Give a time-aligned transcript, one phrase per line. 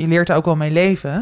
[0.00, 1.12] je leert er ook wel mee leven.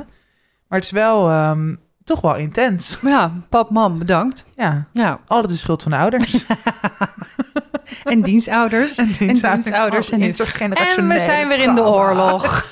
[0.68, 1.74] Maar het is wel ehm,
[2.04, 2.98] toch wel intens.
[3.02, 4.44] Ja, pap, mam, bedankt.
[4.56, 5.20] Ja, Ja.
[5.26, 6.44] altijd de schuld van de ouders.
[8.04, 8.96] En dienstouders.
[8.96, 10.20] en dienstouders en dit.
[10.20, 12.66] En intergenerationele we zijn weer in de oorlog.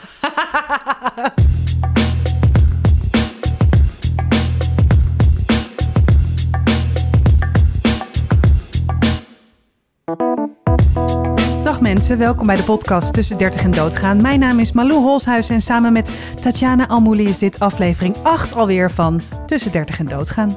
[11.99, 14.21] Mensen, welkom bij de podcast Tussen 30 en Doodgaan.
[14.21, 16.11] Mijn naam is Malou Holshuis en samen met
[16.43, 20.57] Tatjana Almouli is dit aflevering 8 alweer van Tussen 30 en Doodgaan.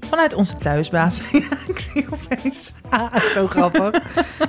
[0.00, 1.22] Vanuit onze thuisbaas.
[1.32, 2.72] ja, ik zie opeens.
[2.88, 3.90] Ah, zo grappig.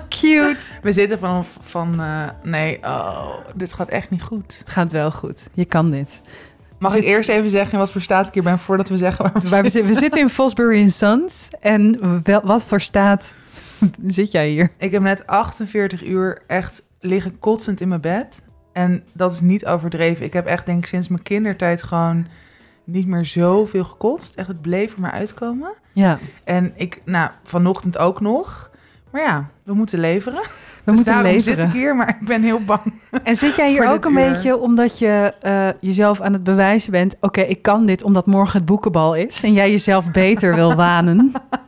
[0.10, 0.58] Cute.
[0.82, 4.56] We zitten van, van eh, nee, oh, dit gaat echt niet goed.
[4.58, 5.44] Het gaat wel goed.
[5.54, 6.22] Je kan dit.
[6.80, 8.98] Mag Zit- ik eerst even zeggen in wat voor staat ik hier ben voordat we
[8.98, 9.72] zeggen waar we, Waar we, zitten?
[9.72, 11.50] zitten, we zitten in Fosbury Sons.
[11.60, 13.34] En wel, wat voor staat
[14.08, 14.72] zit jij hier?
[14.78, 18.42] Ik heb net 48 uur echt liggen kotsend in mijn bed.
[18.74, 20.26] En dat is niet overdreven.
[20.26, 22.28] Ik heb echt denk ik sinds mijn kindertijd gewoon
[22.84, 24.36] niet meer zoveel gekotst.
[24.36, 25.74] Echt, het bleef er maar uitkomen.
[25.94, 28.70] Ja, En ik, nou, vanochtend ook nog.
[29.12, 30.42] Maar ja, we moeten leveren.
[30.42, 30.50] we
[30.84, 31.60] Dus moeten daarom leveren.
[31.60, 32.94] zit ik hier, maar ik ben heel bang.
[33.24, 34.30] En zit jij hier ook een uur.
[34.30, 37.16] beetje omdat je eh, jezelf aan het bewijzen bent...
[37.20, 39.44] oké, ik kan dit omdat morgen het boekenbal is...
[39.44, 41.32] en jij jezelf beter wil wanen?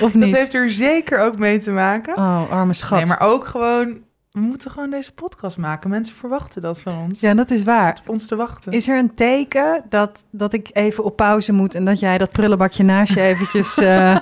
[0.00, 2.16] Of Dat heeft er zeker ook mee te maken.
[2.16, 2.98] Oh, arme schat.
[2.98, 3.98] Nee, maar ook gewoon,
[4.30, 5.90] we moeten gewoon deze podcast maken.
[5.90, 7.20] Mensen verwachten dat van ons.
[7.20, 7.96] Ja, dat is waar.
[7.96, 8.72] Zit op ons te wachten.
[8.72, 11.74] Is er een teken dat, dat ik even op pauze moet...
[11.74, 14.16] en dat jij dat prullenbakje naast je eventjes eh,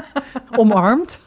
[0.60, 1.20] omarmt?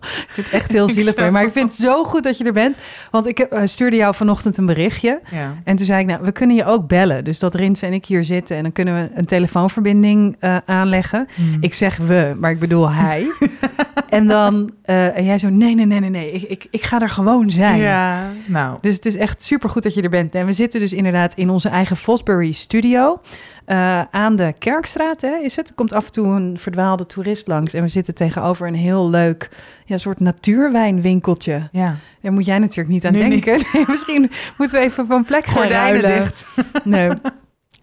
[0.26, 1.20] Ik vind het echt heel zielig voor je.
[1.20, 2.76] zou- Maar ik vind het zo goed dat je er bent.
[3.10, 5.20] Want ik eh, stuurde jou vanochtend een berichtje.
[5.30, 5.54] Ja.
[5.64, 7.24] En toen zei ik, nou, we kunnen je ook bellen.
[7.24, 8.56] Dus dat Rins en ik hier zitten.
[8.56, 11.28] En dan kunnen we een telefoonverbinding eh, aanleggen.
[11.34, 11.56] Hmm.
[11.60, 13.26] Ik zeg we, maar ik bedoel hij.
[14.08, 16.32] en dan, eh, en jij zo, nee, nee, nee, nee, nee.
[16.32, 17.78] Ik, ik, ik ga er gewoon zijn.
[17.78, 18.78] Ja, nou.
[18.80, 20.34] Dus het is echt super goed dat je er bent.
[20.34, 23.20] En we zitten dus inderdaad in onze eigen Fosbury studio.
[23.64, 25.68] eh, aan de Kerkstraat, hè, is het?
[25.68, 27.74] Er komt af en toe een verdwaalde toerist langs.
[27.74, 29.48] En we zitten tegenover een heel leuk
[29.84, 31.68] ja, soort natuurwijnwinkeltje.
[31.72, 31.96] Ja.
[32.20, 33.64] Daar moet jij natuurlijk niet aan Nu denken.
[33.72, 36.22] Nee, misschien moeten we even van plek gaan Gordijnen ruilen.
[36.22, 36.46] dicht.
[36.84, 37.10] Nee.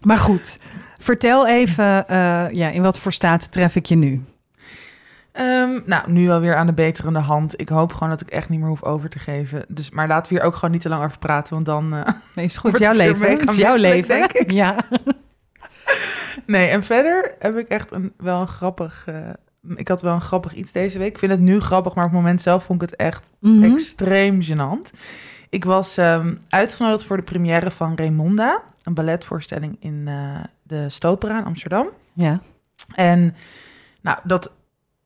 [0.00, 0.58] Maar goed,
[0.98, 4.22] vertel even eh, ja, in wat voor staat tref ik je nu?
[5.32, 7.60] Ehm, nou, nu alweer aan de beterende hand.
[7.60, 9.64] Ik hoop gewoon dat ik echt niet meer hoef over te geven.
[9.68, 11.94] Dus, maar laten we hier ook gewoon niet te lang over praten, want dan...
[11.94, 12.78] eh, Nee, is goed.
[12.86, 13.30] Jouw leven.
[13.30, 14.08] Het is jouw leven.
[14.08, 14.50] denk ik.
[14.50, 14.76] Ja.
[16.46, 19.02] Nee, en verder heb ik echt een, wel een grappig...
[19.06, 19.16] eh,
[19.74, 21.08] ik had wel een grappig iets deze week.
[21.08, 23.72] Ik vind het nu grappig, maar op het moment zelf vond ik het echt Mhm.
[23.72, 24.98] extreem gênant.
[25.48, 28.62] Ik was ehm, uitgenodigd voor de première van Raymonda.
[28.82, 31.88] Een balletvoorstelling in eh, de Stopera in Amsterdam.
[32.12, 32.40] Ja.
[32.94, 33.34] En
[34.02, 34.52] nou, dat,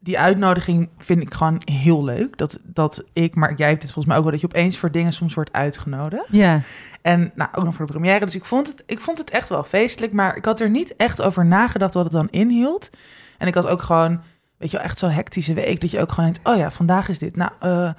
[0.05, 2.39] die uitnodiging vind ik gewoon heel leuk.
[2.39, 4.91] Dat, dat ik, maar jij hebt het volgens mij ook wel, dat je opeens voor
[4.91, 6.27] dingen soms wordt uitgenodigd.
[6.31, 6.61] Ja.
[7.03, 8.25] En nou, ook nog voor de première.
[8.25, 10.97] Dus ik vond, het, ik vond het echt wel feestelijk, maar ik had er niet
[10.97, 12.91] echt over nagedacht wat het dan inhield.
[13.39, 14.21] En ik had ook gewoon,
[14.59, 15.81] weet je wel, echt zo'n hectische week.
[15.81, 17.37] Dat je ook gewoon denkt, oh ja, vandaag is dit.
[17.37, 17.91] Nou, eh,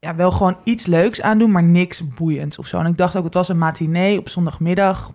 [0.00, 2.78] ja, wel gewoon iets leuks aandoen, maar niks boeiends of zo.
[2.78, 5.12] En ik dacht ook, het was een matinee op zondagmiddag.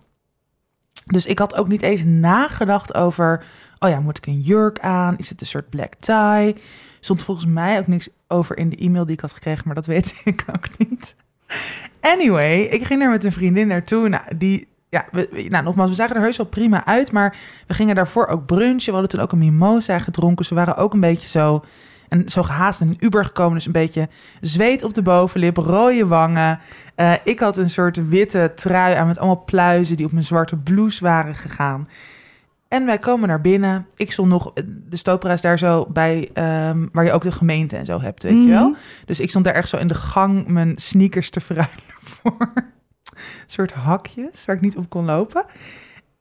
[1.06, 3.44] Dus ik had ook niet eens nagedacht over,
[3.84, 5.18] oh ja, moet ik een jurk aan?
[5.18, 6.56] Is het een soort black tie?
[7.00, 9.86] Stond volgens mij ook niks over in de e-mail die ik had gekregen, maar dat
[9.86, 11.16] weet ik ook niet.
[12.02, 14.10] Anyway, ik ging er met een vriendin naartoe.
[14.10, 15.06] Nou, die, ja,
[15.50, 17.38] nou, nogmaals, we zagen er heus wel prima uit, maar
[17.68, 18.86] we gingen daarvoor ook brunchen.
[18.86, 20.46] We hadden toen ook een mimosa gedronken.
[20.46, 21.64] Ze waren ook een beetje zo,
[22.10, 23.54] en zo gehaast in een Uber gekomen.
[23.54, 24.10] Dus een beetje
[24.42, 26.60] zweet op de bovenlip, rode wangen.
[26.96, 30.58] Eh, ik had een soort witte trui aan met allemaal pluizen die op mijn zwarte
[30.58, 31.88] blouse waren gegaan.
[32.72, 33.88] En wij komen naar binnen.
[33.96, 34.54] Ik stond nog,
[34.90, 38.24] de Stopera is daar zo bij, ehm, waar je ook de gemeente en zo hebt,
[38.24, 38.70] weet je wel.
[38.70, 38.80] Mhm.
[39.06, 41.84] Dus ik stond daar echt zo in de gang mijn sneakers te verruilen
[42.22, 42.64] voor een
[43.46, 45.46] soort hakjes waar ik niet op kon lopen.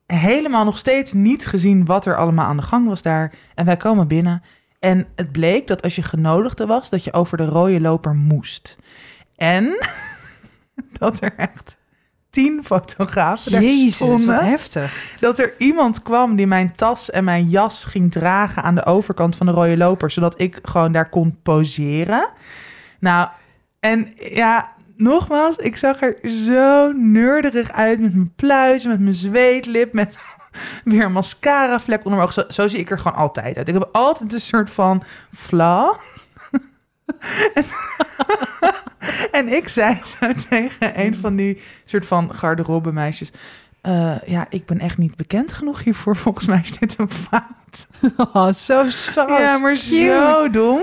[0.06, 3.32] Helemaal nog steeds niet gezien wat er allemaal aan de gang was daar.
[3.54, 4.42] En wij komen binnen
[4.78, 8.78] en het bleek dat als je genodigde was, dat je over de rode loper moest.
[9.36, 9.78] En
[10.98, 11.76] dat er echt
[12.30, 15.16] tien fotografen daar Jezus, stonden wat heftig.
[15.20, 19.36] dat er iemand kwam die mijn tas en mijn jas ging dragen aan de overkant
[19.36, 22.32] van de rode loper, zodat ik gewoon daar kon poseren.
[23.00, 23.28] Nou,
[23.80, 29.92] en ja, nogmaals, ik zag er zo neurderig uit met mijn pluis, met mijn zweetlip,
[29.92, 30.18] met
[30.84, 32.32] weer een mascara vlek onder mijn oog.
[32.32, 33.68] Zo, zo zie ik er gewoon altijd uit.
[33.68, 35.02] Ik heb altijd een soort van
[35.32, 35.94] flaw.
[37.54, 37.64] en,
[39.38, 43.32] en ik zei zo tegen een van die soort van garderobe meisjes.
[43.80, 46.16] Eh, ja, ik ben echt niet bekend genoeg hiervoor.
[46.26, 47.86] Volgens mij is dit een fout.
[48.32, 49.96] Oh, zo zo ja, maar cute.
[49.96, 50.82] zo dom.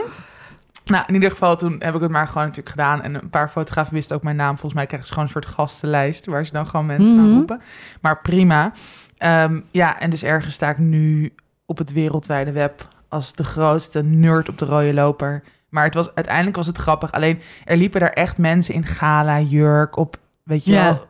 [0.86, 3.02] Nou, in ieder geval, toen heb ik het maar gewoon natuurlijk gedaan.
[3.02, 4.54] En een paar fotografen wisten ook mijn naam.
[4.54, 6.26] Volgens mij krijgen ze gewoon een soort gastenlijst...
[6.26, 7.24] waar ze dan gewoon mensen Mhm.
[7.26, 7.62] gaan roepen.
[8.02, 8.72] Maar prima.
[9.18, 11.34] Ehm, ja, en dus ergens sta ik nu
[11.66, 12.88] op het wereldwijde web...
[13.10, 15.44] als de grootste nerd op de rode loper.
[15.70, 17.12] Maar het was, uiteindelijk was het grappig.
[17.12, 19.98] Alleen, er liepen daar echt mensen in gala, jurk...
[19.98, 21.08] op, weet je wel,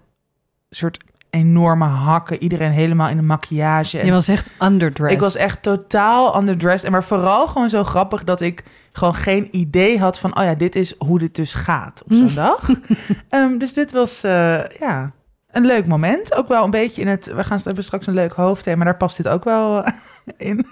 [0.69, 2.41] soort enorme hakken.
[2.41, 3.99] Iedereen helemaal in de maquillage.
[3.99, 5.17] En Je was echt underdressed.
[5.17, 6.83] ik was echt totaal underdressed.
[6.83, 10.37] En maar vooral gewoon zo grappig dat ik gewoon geen idee had van...
[10.37, 12.69] oh ja, dit is hoe dit dus gaat op zo'n dag.
[13.29, 15.11] Ehm, dus dit was, eh, ja,
[15.51, 16.35] een leuk moment.
[16.35, 17.25] Ook wel een beetje in het...
[17.25, 19.93] We gaan straks een leuk hoofdthema, maar daar past dit ook wel eh,
[20.37, 20.65] in.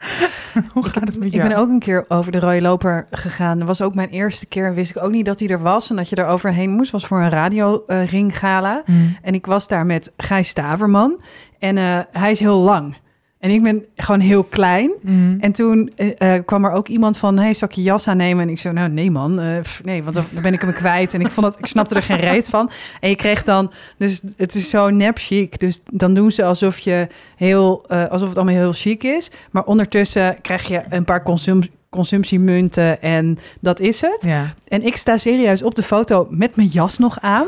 [0.72, 3.58] hoe gaat het met Ik ben ook een keer over de rode loper gegaan.
[3.58, 4.74] Dat was ook mijn eerste keer.
[4.74, 6.90] Wist ik ook niet dat hij er was en dat je er overheen moest.
[6.90, 8.82] Was voor een radio ring gala.
[8.84, 9.16] Hmm.
[9.22, 11.20] En ik was daar met Gijs Staverman.
[11.58, 12.96] En eh, hij is heel lang.
[13.40, 14.90] En ik ben gewoon heel klein.
[15.02, 15.36] Hmm.
[15.40, 18.42] En toen eh, eh, kwam er ook iemand van, hey, zal ik je jas aannemen?
[18.42, 21.14] En ik zei, nou nee man, eh, pff, nee, want dan, ben ik hem kwijt.
[21.14, 22.70] En ik vond dat, ik snapte er geen reet van.
[23.00, 25.58] En je kreeg dan, dus het is zo nep chic.
[25.58, 27.06] Dus dan doen ze alsof je
[27.36, 29.30] heel, alsof het allemaal heel chic is.
[29.50, 34.18] Maar ondertussen krijg je een paar consum consumptiemunten en dat is het.
[34.20, 34.54] Ja.
[34.68, 37.46] En ik sta serieus op de foto met mijn jas nog aan.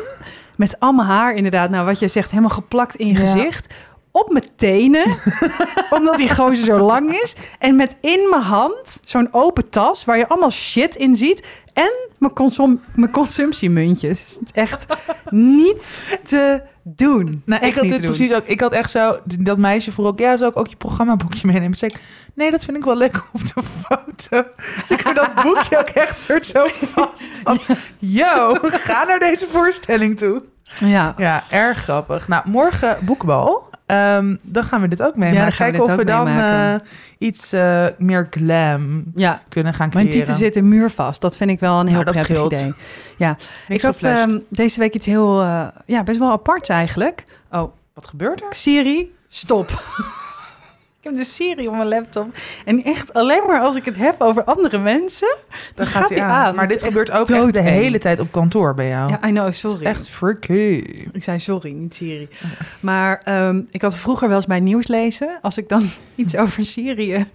[0.57, 1.71] Met allemaal haar inderdaad.
[1.71, 3.21] Nou, wat jij zegt, helemaal geplakt in je Ja.
[3.21, 3.75] gezicht.
[4.13, 5.17] Op mijn tenen.
[5.97, 7.37] omdat die gozer zo lang is.
[7.59, 11.47] En met in mijn hand zo'n open tas waar je allemaal shit in ziet.
[11.73, 14.39] En mijn, consum mijn consumptiemuntjes.
[14.41, 14.87] Het is echt
[15.31, 17.43] niet te doen.
[17.47, 18.47] Nou, ik had dit precies ook.
[18.47, 21.77] Ik had echt zo, dat meisje vroeg ook, ja, zou ik ook je programmaboekje meenemen?
[21.77, 22.01] Zeg ik,
[22.35, 24.49] nee, dat vind ik wel lekker op de foto.
[24.57, 27.41] Dus ik heb dat boekje ook echt soort zo vast.
[27.45, 27.59] Van,
[27.99, 30.45] Yo, ga naar deze voorstelling toe.
[30.81, 31.15] Ja.
[31.17, 32.29] Ja, erg grappig.
[32.29, 33.71] Nou, morgen boekbal.
[33.93, 35.41] Ehm, dan gaan we dit ook meemaken.
[35.45, 36.75] Ja, we Kijken dit of we ook dan eh,
[37.19, 40.09] iets eh, meer glam ja, kunnen gaan creëren.
[40.11, 41.21] mijn titel zit in muurvast.
[41.21, 42.53] Dat vind ik wel een heel Nou, prettig scheelt.
[42.53, 42.75] idee.
[43.17, 43.37] Ja,
[43.69, 47.25] Niks ik had ehm, deze week iets heel, eh, ja, best wel apart eigenlijk.
[47.51, 48.55] Oh, Wat gebeurt er?
[48.55, 49.71] Siri, stop.
[51.03, 52.27] ik heb de Siri op mijn laptop.
[52.65, 55.37] En echt alleen maar als ik het heb over andere mensen,
[55.75, 56.55] dan, gaat hij aan.
[56.55, 59.11] Maar dit gebeurt ook echt de hele tijd op kantoor bij jou.
[59.11, 59.85] Ja, I know, sorry.
[59.85, 60.85] echt freaky.
[61.13, 62.29] Ik zei sorry, niet Siri.
[62.81, 65.39] Maar ehm, ik had vroeger wel eens bij nieuws lezen.
[65.41, 67.27] Als ik dan iets over Syrië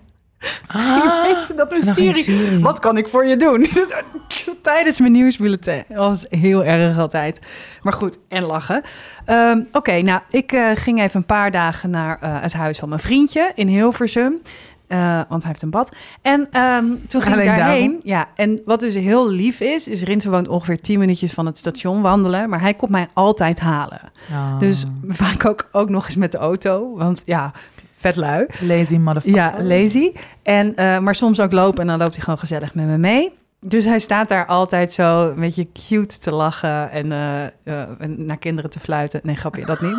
[0.67, 1.81] Ah, dat een.
[1.81, 2.59] Siri.
[2.59, 3.67] Wat kan ik voor je doen?
[4.61, 5.83] Tijdens mijn nieuwsbulletin.
[5.87, 7.39] Dat was heel erg altijd.
[7.81, 8.81] Maar goed, en lachen.
[9.25, 12.89] Ehm, Oké, nou, ik eh, ging even een paar dagen naar eh, het huis van
[12.89, 14.41] mijn vriendje in Hilversum.
[14.87, 15.95] Eh, want hij heeft een bad.
[16.21, 17.81] En ehm, toen ging Alleen ik daarheen.
[17.81, 17.99] daarom?
[18.03, 21.57] Ja, en wat dus heel lief is, is Rinse woont ongeveer 10 minuutjes van het
[21.57, 22.49] station wandelen.
[22.49, 23.99] Maar hij komt mij altijd halen.
[24.31, 24.59] Oh.
[24.59, 26.97] Dus vaak ook, ook nog eens met de auto.
[26.97, 27.51] Want ja,
[27.97, 28.45] vet lui.
[28.59, 29.41] lazy motherfucker.
[29.41, 30.11] Ja, lazy.
[30.43, 33.31] En, eh, maar soms ook lopen en dan loopt hij gewoon gezellig met me mee.
[33.59, 38.37] Dus hij staat daar altijd zo een beetje cute te lachen en, eh, eh, naar
[38.37, 39.19] kinderen te fluiten.
[39.23, 39.97] Nee, grapje, dat niet.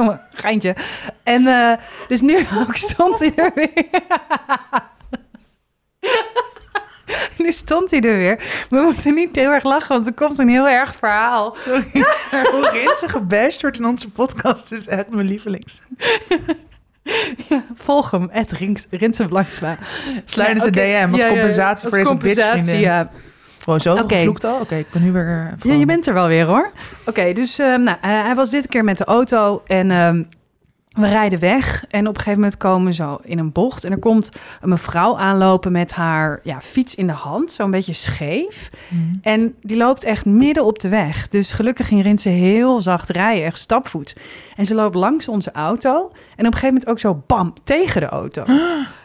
[0.42, 0.76] Geintje.
[1.22, 3.84] En dus nu ook stond hij er weer.
[7.44, 8.64] nu stond hij er weer.
[8.68, 11.56] We moeten niet heel erg lachen, want er komt een heel erg verhaal.
[12.30, 15.82] Hoe Rinse gebashed wordt in onze podcast is echt mijn lievelings.
[17.74, 18.52] Volg hem, het
[18.90, 19.76] Rinsen Blanksma.
[20.24, 20.70] Slide Ja, ze.
[20.70, 22.78] DM als compensatie Als voor deze bitchvriendin.
[22.80, 23.10] ja.
[23.58, 24.60] Gewoon zo gevloekt al?
[24.60, 25.52] Oké, ik ben nu weer...
[25.62, 26.70] eh, Ja, je bent er wel weer hoor.
[27.06, 30.22] Oké, dus eh, nou, eh, hij was dit keer met de auto en ehm,
[31.00, 31.84] we rijden weg.
[31.88, 33.84] En op een gegeven moment komen we zo in een bocht.
[33.84, 34.30] En er komt
[34.60, 38.70] een mevrouw aanlopen met haar ja, fiets in de hand, zo'n beetje scheef.
[38.88, 39.18] Mm.
[39.22, 41.28] En die loopt echt midden op de weg.
[41.28, 44.16] Dus gelukkig ging Rinse heel zacht rijden, echt stapvoet.
[44.56, 46.10] En ze loopt langs onze auto.
[46.36, 48.44] En op een gegeven moment ook zo bam, tegen de auto.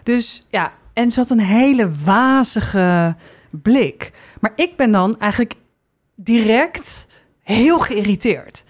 [0.04, 3.16] Dus ja, en ze had een hele wazige
[3.50, 4.12] blik.
[4.40, 5.54] Maar ik ben dan eigenlijk
[6.16, 7.08] direct
[7.44, 8.64] heel geïrriteerd.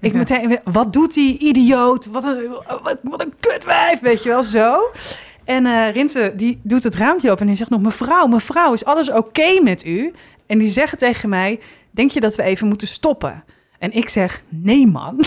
[0.00, 0.18] Ik Ja.
[0.18, 2.06] meteen, wat doet die idioot?
[2.06, 2.50] Wat een,
[2.82, 4.90] wat, wat een kutwijf, weet je wel, zo.
[5.44, 7.80] En eh Rinse, die doet het raampje open en die zegt nog...
[7.80, 10.12] mevrouw, mevrouw, is alles oké met u?
[10.46, 13.44] En die zeggen tegen mij, denk je dat we even moeten stoppen?
[13.78, 15.24] En ik zeg, nee man,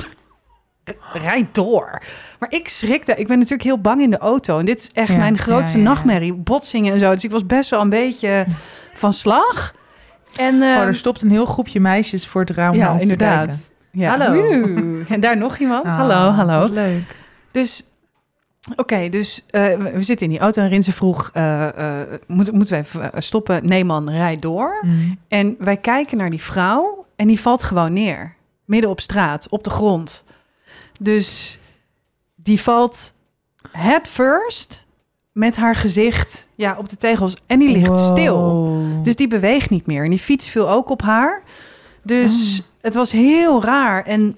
[1.28, 2.02] rijd door.
[2.40, 4.60] Maar ik schrikte, ik ben natuurlijk heel bang in de auto.
[4.60, 5.94] En dit is echt Ja, mijn grootste ja, ja, ja.
[5.94, 7.12] nachtmerrie, botsingen en zo.
[7.14, 8.46] Dus ik was best wel een beetje
[8.94, 9.76] van slag.
[10.36, 13.06] En, Oh, ehm, er stopt een heel groepje meisjes voor het raam te
[13.48, 13.64] kijken.
[13.96, 14.18] Ja.
[14.18, 14.34] Hallo.
[15.08, 15.86] En daar nog iemand.
[15.86, 16.74] Ah, hallo, hallo.
[16.74, 17.16] leuk.
[17.52, 17.84] Dus,
[18.76, 22.74] oké, dus eh, we zitten in die auto en Rinse vroeg, eh, eh, moeten, moeten
[22.74, 23.66] we even stoppen?
[23.66, 24.78] Nee man, rijd door.
[24.82, 25.18] Mm.
[25.28, 28.36] En wij kijken naar die vrouw en die valt gewoon neer.
[28.66, 30.24] Midden op straat, op de grond.
[31.00, 31.60] Dus
[32.36, 33.14] die valt
[33.72, 34.86] head first
[35.32, 38.12] met haar gezicht ja, op de tegels en die ligt Wow.
[38.18, 38.78] stil.
[39.04, 40.04] Dus die beweegt niet meer.
[40.04, 41.44] En die fiets viel ook op haar.
[42.04, 42.72] Dus Oh.
[42.84, 44.04] Het was heel raar.
[44.06, 44.38] En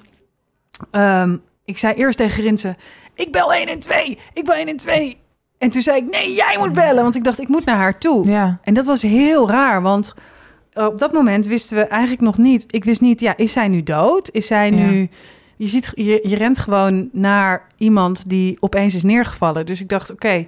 [0.91, 2.75] ehm, ik zei eerst tegen Rinse...
[3.15, 4.17] Ik bel 1 en 2.
[4.33, 5.17] Ik bel 1 en 2.
[5.57, 6.09] En toen zei ik...
[6.09, 7.03] Nee, jij moet bellen.
[7.03, 8.25] Want ik dacht, ik moet naar haar toe.
[8.29, 8.59] Ja.
[8.63, 9.81] En dat was heel raar.
[9.81, 10.13] Want
[10.73, 12.65] op dat moment wisten we eigenlijk nog niet...
[12.67, 14.29] Ik wist niet, ja, is zij nu dood?
[14.31, 14.85] Is zij Ja.
[14.85, 15.09] nu...
[15.57, 19.65] Je, ziet, je, je rent gewoon naar iemand die opeens is neergevallen.
[19.65, 20.45] Dus ik dacht, oké.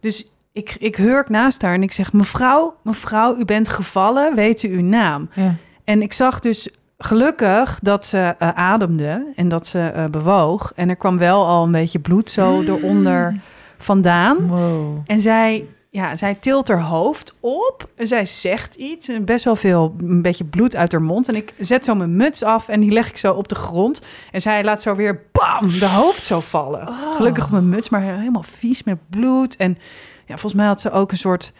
[0.00, 2.12] Dus ik, ik hurk naast haar en ik zeg...
[2.12, 4.34] Mevrouw, mevrouw, u bent gevallen.
[4.34, 5.28] Weet u uw naam?
[5.34, 5.54] ja.
[5.84, 10.72] En ik zag dus gelukkig dat ze eh, ademde en dat ze eh, bewoog.
[10.74, 13.40] En er kwam wel al een beetje bloed zo eronder
[13.78, 14.46] vandaan.
[14.46, 14.98] Wow.
[15.06, 17.90] En zij, ja, zij tilt haar hoofd op.
[17.96, 19.08] En zij zegt iets.
[19.08, 21.28] En best wel veel, een beetje bloed uit haar mond.
[21.28, 24.02] En ik zet zo mijn muts af en die leg ik zo op de grond.
[24.32, 26.88] En zij laat zo weer bam, de hoofd zo vallen.
[26.88, 27.14] Oh.
[27.16, 29.56] Gelukkig mijn muts, maar helemaal vies met bloed.
[29.56, 29.78] En
[30.26, 31.52] ja, volgens mij had ze ook een soort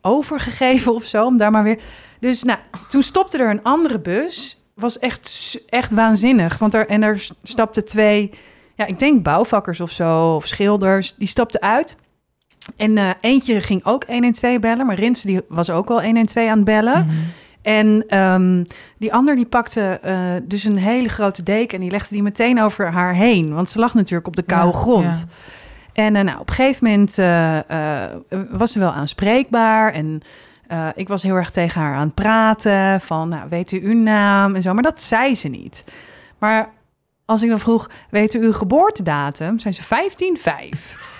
[0.00, 1.24] overgegeven of zo.
[1.24, 1.80] Om daar maar weer...
[2.20, 2.58] Dus nou,
[2.88, 4.63] toen stopte er een andere bus.
[4.74, 6.58] Was echt, echt waanzinnig.
[6.58, 8.30] Want er, en er stapten twee,
[8.74, 11.14] ja, ik denk bouwvakkers of zo, of schilders.
[11.18, 11.96] Die stapten uit.
[12.76, 16.56] En eh, eentje ging ook 112 bellen, maar Rins die was ook al 112 aan
[16.56, 17.06] het bellen.
[17.06, 17.16] Mhm.
[17.62, 18.64] En ehm,
[18.98, 22.60] die ander die pakte eh, dus een hele grote deken en die legde die meteen
[22.60, 23.54] over haar heen.
[23.54, 25.26] Want ze lag natuurlijk op de koude Ja, grond.
[25.92, 27.16] En eh, nou, op een gegeven moment
[28.50, 29.92] was ze wel aanspreekbaar.
[29.92, 30.20] En
[30.66, 33.00] eh, ik was heel erg tegen haar aan het praten.
[33.00, 34.74] Van, nou, weet u uw naam en zo.
[34.74, 35.84] Maar dat zei ze niet.
[36.38, 36.72] Maar
[37.24, 39.58] als ik dan vroeg, weet u uw geboortedatum?
[39.58, 41.12] Zei ze 15-5.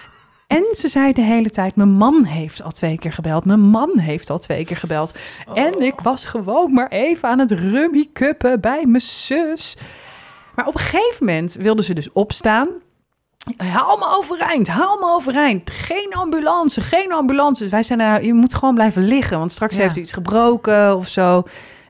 [0.46, 3.44] En ze zei de hele tijd, mijn man heeft al twee keer gebeld.
[3.44, 5.14] Mijn man heeft al twee keer gebeld.
[5.54, 9.76] En ik was gewoon maar even aan het rummy cuppen bij mijn zus.
[10.54, 12.68] Maar op een gegeven moment wilde ze dus opstaan.
[13.56, 15.70] Haal me overeind, haal me overeind.
[15.70, 17.68] Geen ambulance, geen ambulance.
[17.68, 19.82] Wij zeiden, nou, je moet gewoon blijven liggen, want straks Ja.
[19.82, 21.42] heeft u iets gebroken of zo.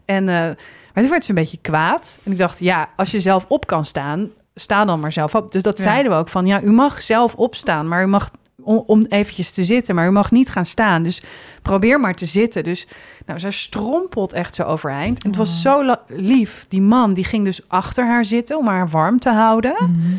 [0.05, 2.19] En, eh, maar toen werd ze een beetje kwaad.
[2.23, 5.53] En ik dacht, ja, als je zelf op kan staan, sta dan maar zelf op.
[5.53, 5.83] Dus dat Ja.
[5.85, 8.31] zeiden we ook van, ja, u mag zelf opstaan, maar u mag
[8.63, 11.03] om, om eventjes te zitten, maar u mag niet gaan staan.
[11.03, 11.23] Dus
[11.63, 12.65] probeer maar te zitten.
[12.65, 12.87] Dus
[13.27, 15.23] nou, zij strompelt echt zo overeind.
[15.23, 15.57] En het was Oh.
[15.85, 16.65] zo lief.
[16.69, 19.75] Die man, die ging dus achter haar zitten om haar warm te houden.
[19.79, 20.15] Mhm.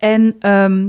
[0.00, 0.88] En ehm,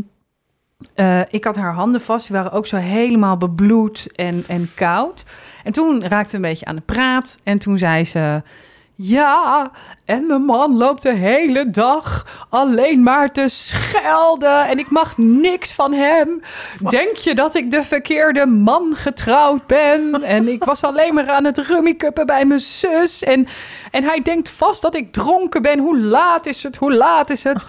[0.93, 2.27] eh, ik had haar handen vast.
[2.27, 5.25] Die waren ook zo helemaal bebloed en, en koud.
[5.63, 7.39] En toen raakte een beetje aan de praat.
[7.43, 8.41] En toen zei ze...
[8.95, 9.71] Ja,
[10.05, 14.67] en mijn man loopt de hele dag alleen maar te schelden.
[14.67, 16.41] En ik mag niks van hem.
[16.89, 20.23] Denk je dat ik de verkeerde man getrouwd ben?
[20.23, 23.23] En ik was alleen maar aan het rummikuppen bij mijn zus.
[23.23, 23.47] En,
[23.91, 25.79] en hij denkt vast dat ik dronken ben.
[25.79, 26.75] Hoe laat is het?
[26.75, 27.65] Hoe laat is het?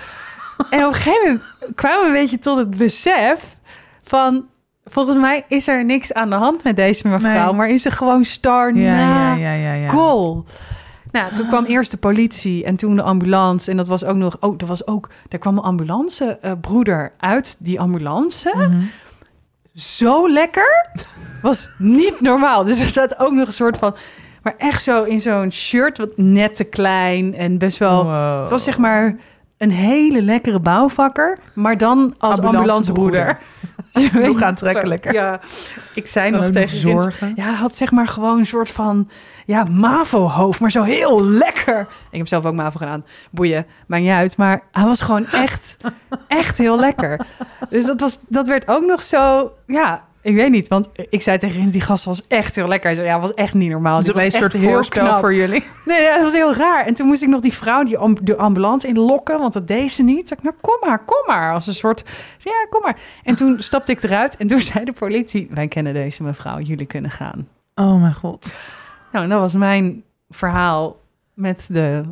[0.70, 3.56] En op een gegeven moment kwamen we een beetje tot het besef
[4.04, 4.46] van...
[4.84, 7.52] Volgens mij is er niks aan de hand met deze mevrouw, Nee.
[7.54, 10.44] maar is ze gewoon star Ja, na ja, ja, ja, goal.
[11.12, 13.70] Nou, toen kwam eerst de politie en toen de ambulance.
[13.70, 14.36] En dat was ook nog...
[14.40, 15.08] Oh, er was ook...
[15.28, 18.52] Er kwam een ambulancebroeder uit die ambulance.
[18.56, 18.82] Mhm.
[19.74, 20.90] Zo lekker.
[21.42, 22.64] Was niet normaal.
[22.64, 23.94] Dus er staat ook nog een soort van...
[24.42, 28.04] Maar echt zo in zo'n shirt, wat net te klein en best wel...
[28.04, 28.40] Wow.
[28.40, 29.14] Het was zeg maar
[29.62, 33.20] een hele lekkere bouwvakker, maar dan als ambulancebroeder.
[33.20, 34.30] Ambulancebroeder.
[34.32, 35.12] Nog aantrekkelijker.
[35.12, 35.40] Ja,
[35.94, 37.32] ik zei nog tegen zorgen.
[37.36, 39.10] ja, hij had zeg maar gewoon een soort van
[39.46, 41.80] ja, MAVO-hoofd, maar zo heel lekker.
[42.10, 43.04] Ik heb zelf ook MAVO gedaan.
[43.30, 44.36] Boeien, maakt niet uit.
[44.36, 45.76] Maar hij was gewoon echt,
[46.26, 47.26] echt heel lekker.
[47.68, 50.68] Dus dat, was, dat werd ook nog zo, ja, ik weet niet.
[50.68, 52.86] Want ik zei tegen Rins, die gast was echt heel lekker.
[52.86, 53.98] Hij zei, ja, was echt niet normaal.
[54.00, 55.64] Dus was een soort voorspel voor jullie.
[55.84, 56.86] Nee, ja, dat was heel raar.
[56.86, 59.90] En toen moest ik nog die vrouw die am- de ambulance inlokken, want dat deed
[59.90, 60.28] ze niet.
[60.28, 61.52] Zeg ik, nou kom maar, kom maar.
[61.54, 62.02] Als een soort,
[62.38, 62.96] ja, kom maar.
[63.22, 66.86] En toen stapte ik eruit en toen zei de politie, wij kennen deze mevrouw, jullie
[66.86, 67.48] kunnen gaan.
[67.74, 68.54] Oh mijn god.
[69.12, 70.96] Nou, en dat was mijn verhaal
[71.34, 72.02] met de,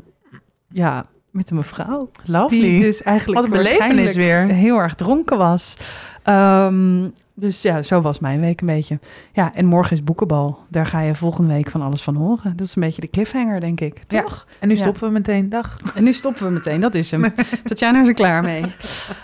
[0.69, 2.11] ja, met de mevrouw.
[2.25, 2.61] Lovely.
[2.61, 4.47] Die dus eigenlijk Wat een belevenis weer.
[4.47, 5.77] heel erg dronken was.
[6.23, 8.99] Ehm, dus ja, zo was mijn week een beetje.
[9.33, 10.59] Ja, en morgen is boekenbal.
[10.69, 12.57] Daar ga je volgende week van alles van horen.
[12.57, 14.01] Dat is een beetje de cliffhanger, denk ik.
[14.09, 14.23] Ja.
[14.23, 14.47] Toch?
[14.59, 14.81] En nu Ja.
[14.81, 15.49] stoppen we meteen.
[15.49, 15.77] Dag.
[15.95, 17.35] En nu stoppen we meteen, dat is hem.
[17.65, 18.63] Tatjana is er klaar mee.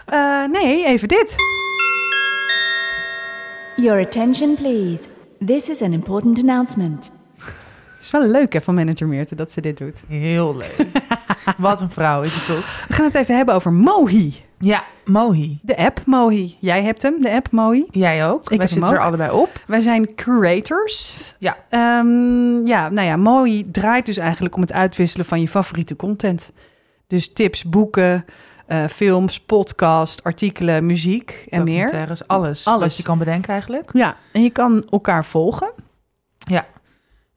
[0.07, 1.35] Eh, nee, even dit.
[3.77, 5.09] Your attention, please.
[5.47, 7.13] This is an important announcement.
[8.07, 10.05] Het is wel leuk hè, van manager Meerte dat ze dit doet.
[10.09, 10.87] Heel leuk.
[11.59, 12.85] Wat een vrouw is het toch?
[12.89, 14.35] We gaan het even hebben over Mohi.
[14.59, 15.59] Ja, Mohi.
[15.63, 16.57] De app Mohi.
[16.61, 17.87] Jij hebt hem, de app Mohi.
[17.91, 18.51] Jij ook?
[18.51, 19.63] Ik Wij zitten er allebei op.
[19.67, 21.17] Wij zijn curators.
[21.39, 21.57] Ja.
[21.69, 26.53] Ehm, ja, nou ja, Mohi draait dus eigenlijk om het uitwisselen van je favoriete content.
[27.07, 28.25] Dus tips, boeken,
[28.67, 32.15] eh, films, podcast, artikelen, muziek en meer.
[32.27, 32.65] Alles.
[32.65, 32.65] Alles.
[32.65, 33.91] Wat je kan bedenken eigenlijk.
[33.93, 35.85] Ja, en je kan elkaar volgen.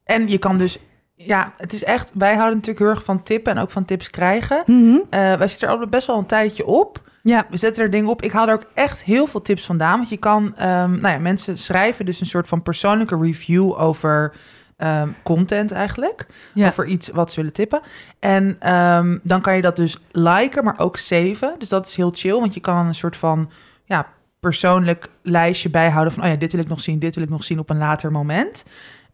[0.09, 0.77] En je kan dus...
[1.15, 2.11] Ja, het is echt...
[2.13, 4.63] Wij houden natuurlijk heel erg van tippen en ook van tips krijgen.
[5.09, 7.09] Eh, wij zitten er altijd best wel een tijdje op.
[7.23, 8.21] Ja, We zetten er dingen op.
[8.21, 9.97] Ik haal er ook echt heel veel tips vandaan.
[9.97, 10.55] Want je kan...
[10.55, 14.33] ehm, nou ja, mensen schrijven dus een soort van persoonlijke review over...
[14.77, 16.25] ehm, content eigenlijk.
[16.53, 16.67] ja.
[16.67, 17.81] Over iets wat ze willen tippen.
[18.19, 21.55] En ehm, dan kan je dat dus liken, maar ook saven.
[21.57, 23.51] Dus dat is heel chill, want je kan een soort van
[23.85, 24.07] ja,
[24.39, 26.23] persoonlijk lijstje bijhouden van...
[26.23, 28.11] oh ja, dit wil ik nog zien, dit wil ik nog zien op een later
[28.11, 28.63] moment.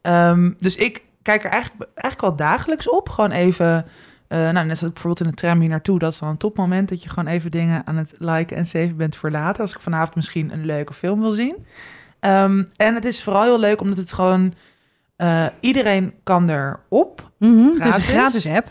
[0.06, 3.10] Ehm, dus ik kijk er eigenlijk, eigenlijk wel dagelijks op.
[3.10, 3.86] Gewoon even...
[4.28, 6.38] eh, nou, net zoals ik bijvoorbeeld in de tram hier naartoe, dat is dan een
[6.38, 9.62] topmoment dat je gewoon even dingen aan het liken en saven bent voor later.
[9.62, 11.66] Als ik vanavond misschien een leuke film wil zien.
[12.20, 14.54] Ehm, en het is vooral heel leuk omdat het gewoon,
[15.16, 17.32] eh, iedereen kan erop.
[17.40, 17.74] Mhm.
[17.74, 18.48] Het is een Gratis.
[18.48, 18.68] app.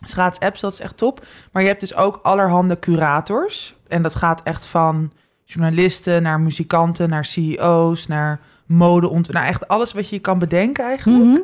[0.00, 1.26] Het is gratis apps, dat is echt top.
[1.52, 3.76] Maar je hebt dus ook allerhande curators.
[3.88, 5.12] En dat gaat echt van
[5.44, 9.10] journalisten naar muzikanten, naar CEO's, naar mode.
[9.10, 11.24] Nou, echt alles wat je je kan bedenken eigenlijk.
[11.24, 11.38] Mhm.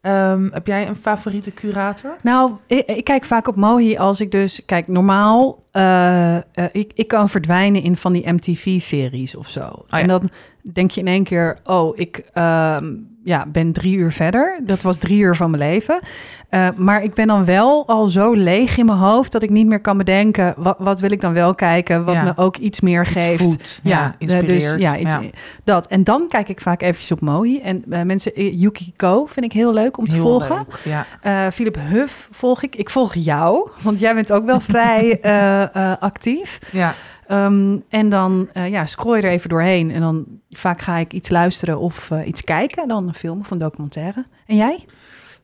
[0.00, 2.16] Ehm, heb jij een favoriete curator?
[2.22, 4.64] Nou, ik, ik kijk vaak op Mohi als ik dus...
[4.66, 5.62] Kijk, normaal...
[5.70, 6.36] eh,
[6.72, 9.84] ik, ik kan verdwijnen in van die MTV-series of zo.
[9.86, 10.00] ja.
[10.00, 10.30] En dan
[10.72, 11.58] denk je in één keer...
[11.64, 14.58] Oh, ik ehm, ja, ben drie uur verder.
[14.62, 16.00] Dat was drie uur van mijn leven.
[16.48, 19.32] Eh, maar ik ben dan wel al zo leeg in mijn hoofd...
[19.32, 20.54] dat ik niet meer kan bedenken...
[20.56, 22.04] wat, wat wil ik dan wel kijken...
[22.04, 22.22] wat Ja.
[22.22, 23.80] me ook iets meer Iets geeft.
[23.82, 24.46] ja, de- inspireert.
[24.46, 25.20] Dus, ja, iets- Ja.
[25.64, 25.86] dat.
[25.86, 27.60] En dan kijk ik vaak eventjes op Mohi.
[27.60, 28.34] En eh, mensen...
[28.34, 30.56] eh, Yuki Ko vind ik heel leuk om te Heel volgen.
[30.56, 31.06] leuk, Ja.
[31.20, 32.76] Eh, Philip Huff volg ik.
[32.76, 36.58] Ik volg jou, want jij bent ook wel vrij eh, eh, actief.
[36.72, 36.94] ja.
[37.30, 39.90] Ehm, en dan eh, ja, scroll je er even doorheen.
[39.90, 42.88] En dan vaak ga ik iets luisteren of eh, iets kijken.
[42.88, 44.24] Dan een film of een documentaire.
[44.46, 44.84] En jij?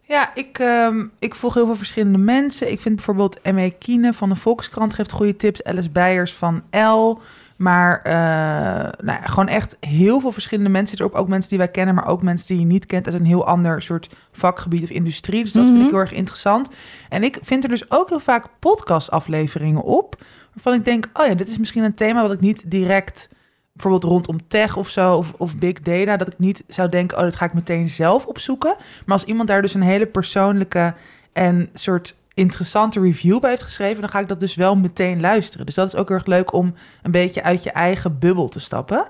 [0.03, 2.71] Ja, ik, ehm, ik volg heel veel verschillende mensen.
[2.73, 3.71] Ik vind bijvoorbeeld M.E.
[3.71, 5.65] Kiene van de Volkskrant geeft goede tips.
[5.65, 7.19] Alice Beijers van L.
[7.57, 8.13] Maar eh,
[9.05, 11.15] nou ja, gewoon echt heel veel verschillende mensen erop.
[11.15, 13.07] Ook mensen die wij kennen, maar ook mensen die je niet kent...
[13.07, 15.43] uit een heel ander soort vakgebied of industrie.
[15.43, 15.85] Dus dat vind Mhm.
[15.85, 16.71] ik heel erg interessant.
[17.09, 20.17] En ik vind er dus ook heel vaak podcastafleveringen op...
[20.57, 22.23] waarvan ik denk, oh ja, dit is misschien een thema...
[22.23, 23.29] wat ik niet direct
[23.73, 27.23] bijvoorbeeld rondom tech of zo, of, of big data, dat ik niet zou denken, oh,
[27.23, 28.77] dat ga ik meteen zelf opzoeken.
[28.79, 30.95] Maar als iemand daar dus een hele persoonlijke
[31.33, 35.67] en soort interessante review bij heeft geschreven, dan ga ik dat dus wel meteen luisteren.
[35.67, 38.61] Dus dat is ook heel erg leuk om een beetje uit je eigen bubbel te
[38.61, 39.07] stappen.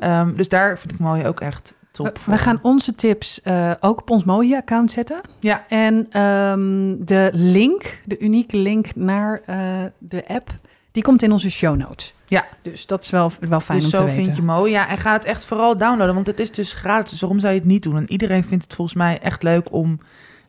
[0.00, 2.18] Ehm, dus daar vind ik mooi ook echt top.
[2.18, 5.20] We, we gaan onze tips eh, ook op ons Mohi-account zetten.
[5.40, 5.64] Ja.
[5.68, 9.58] En ehm, de link, de unieke link naar eh,
[9.98, 10.50] de app,
[10.96, 12.14] die komt in onze show notes.
[12.26, 12.46] Ja.
[12.62, 14.24] Dus dat is wel, wel fijn dus om zo te weten.
[14.24, 14.72] vind je mooi.
[14.72, 17.10] Ja, en ga het echt vooral downloaden, want het is dus gratis.
[17.10, 17.96] Dus waarom zou je het niet doen?
[17.96, 20.00] En iedereen vindt het volgens mij echt leuk om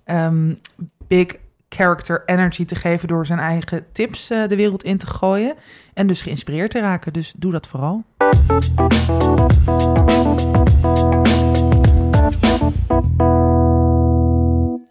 [0.04, 0.54] ehm,
[1.08, 1.36] big
[1.70, 5.56] character energy te geven door zijn eigen tips eh, de wereld in te gooien.
[5.94, 7.14] En dus geïnspireerd te raken.
[7.14, 8.04] Dus doe dat vooral.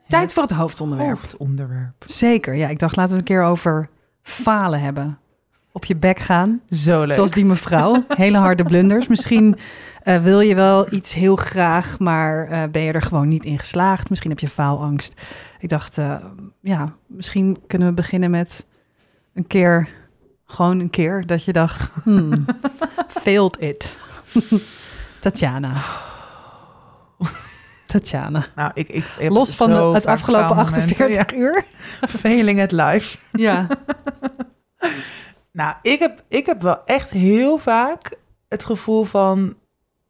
[0.08, 1.20] Tijd voor het hoofdonderwerp.
[1.20, 2.04] Hoofdonderwerp.
[2.06, 2.68] Zeker, ja.
[2.68, 3.88] Ik dacht, laten we het een keer over
[4.22, 5.18] falen hebben.
[5.76, 7.12] Op je bek gaan, Zo leuk.
[7.12, 8.04] zoals die mevrouw.
[8.16, 9.08] Hele harde blunders.
[9.08, 9.56] Misschien
[10.02, 13.58] eh, wil je wel iets heel graag, maar eh, ben je er gewoon niet in
[13.58, 14.08] geslaagd.
[14.08, 15.20] Misschien heb je faalangst.
[15.58, 16.14] Ik dacht, eh,
[16.60, 18.64] ja, misschien kunnen we beginnen met
[19.34, 19.88] een keer,
[20.46, 22.44] gewoon een keer, dat je dacht, hmm,
[23.22, 23.96] failed it.
[25.20, 25.72] Tatjana.
[27.86, 28.46] Tatjana.
[28.54, 30.82] Nou, ik, ik Los van de- het afgelopen faalmomenten.
[30.82, 31.64] 48 uur.
[32.00, 33.18] Ja, failing at life.
[33.32, 33.66] Ja.
[35.56, 38.12] Nou, ik heb, ik heb wel echt heel vaak
[38.48, 39.54] het gevoel van...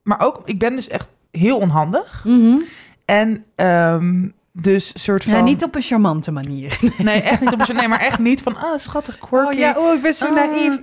[0.02, 2.24] Maar ook, ik ben dus echt heel onhandig.
[2.24, 2.58] Mhm.
[3.04, 5.32] En ehm, dus soort van...
[5.32, 6.78] Ja, niet op een charmante manier.
[6.98, 7.76] Nee, echt niet op een...
[7.76, 8.56] Nee, maar echt niet van...
[8.56, 9.78] Ah, schattig, quirky.
[9.78, 10.82] oh, ik ben zo naïef.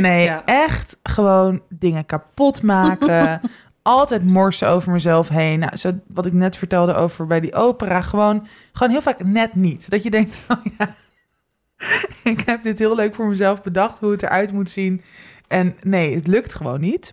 [0.00, 0.42] Nee, Ja.
[0.44, 3.40] echt gewoon dingen kapot maken.
[3.82, 5.58] Altijd morsen over mezelf heen.
[5.58, 8.00] Nou, zo, wat ik net vertelde over bij die opera.
[8.00, 9.90] Gewoon, gewoon heel vaak net niet.
[9.90, 10.94] Dat je denkt, oh ja,
[12.32, 13.98] ik heb dit heel leuk voor mezelf bedacht.
[13.98, 15.02] Hoe het eruit moet zien.
[15.48, 17.12] En nee, het lukt gewoon niet.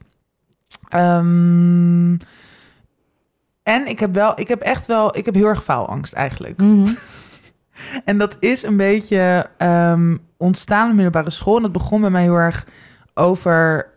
[0.89, 2.13] Ehm,
[3.63, 6.57] en ik heb wel, ik heb echt wel, ik heb heel erg faalangst eigenlijk.
[6.57, 6.93] Mhm.
[8.05, 11.55] En dat is een beetje ehm, ontstaan in de middelbare school.
[11.55, 12.67] En dat begon bij mij heel erg
[13.13, 13.91] over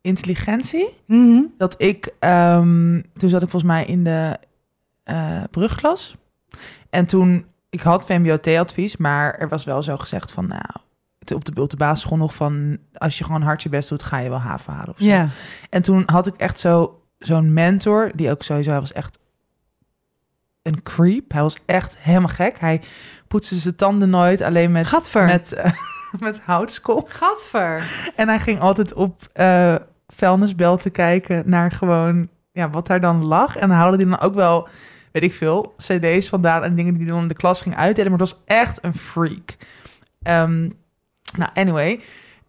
[0.00, 0.88] intelligentie.
[1.06, 1.42] Mhm.
[1.58, 4.38] Dat ik, ehm, toen zat ik volgens mij in de
[5.02, 6.16] eh, brugklas.
[6.90, 10.70] En toen, ik had VMBO-T-advies, maar er was wel zo gezegd van, nou,
[11.34, 14.18] op de, op de basisschool nog van, als je gewoon hard je best doet, ga
[14.18, 15.06] je wel haven halen of zo.
[15.06, 15.28] Ja.
[15.70, 19.18] En toen had ik echt zo, zo'n mentor, die ook sowieso, hij was echt
[20.62, 21.32] een creep.
[21.32, 22.58] Hij was echt helemaal gek.
[22.58, 22.82] Hij
[23.28, 24.86] poetste zijn tanden nooit, alleen met...
[24.86, 25.24] Gadver.
[25.24, 25.72] met eh,
[26.18, 27.06] met houtskool.
[27.08, 28.10] Gadver.
[28.16, 29.74] En hij ging altijd op eh
[30.06, 33.56] vuilnisbel te kijken naar gewoon ja, wat daar dan lag.
[33.56, 34.68] En dan haalde hij dan ook wel,
[35.12, 38.10] weet ik veel, cd's vandaan en dingen die hij dan in de klas ging uitdelen.
[38.10, 39.56] Maar het was echt een freak.
[40.22, 40.60] Ehm,
[41.36, 42.00] nou, anyway.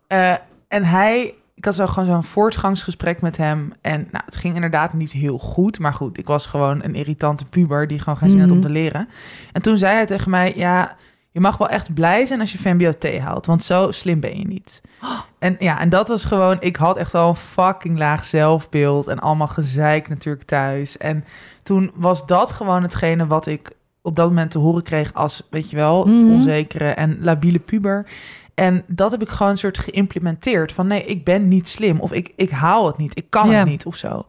[0.07, 0.33] Eh,
[0.67, 3.73] en hij, ik had zo gewoon zo'n voortgangsgesprek met hem.
[3.81, 5.79] En nou, het ging inderdaad niet heel goed.
[5.79, 8.65] Maar goed, ik was gewoon een irritante puber die gewoon geen zin had om Mhm.
[8.65, 9.09] te leren.
[9.51, 10.95] En toen zei hij tegen mij, ja,
[11.31, 13.45] je mag wel echt blij zijn als je VMBO-T haalt.
[13.45, 14.81] Want zo slim ben je niet.
[15.39, 19.07] En ja, en dat was gewoon, ik had echt al een fucking laag zelfbeeld.
[19.07, 20.97] En allemaal gezeik natuurlijk thuis.
[20.97, 21.23] En
[21.63, 25.69] toen was dat gewoon hetgene wat ik op dat moment te horen kreeg als, weet
[25.69, 26.31] je wel, Mhm.
[26.31, 28.07] onzekere en labiele puber.
[28.53, 30.71] En dat heb ik gewoon een soort geïmplementeerd.
[30.71, 31.99] Van nee, ik ben niet slim.
[31.99, 33.17] Of ik, ik haal het niet.
[33.17, 34.25] Ik kan het niet of zo.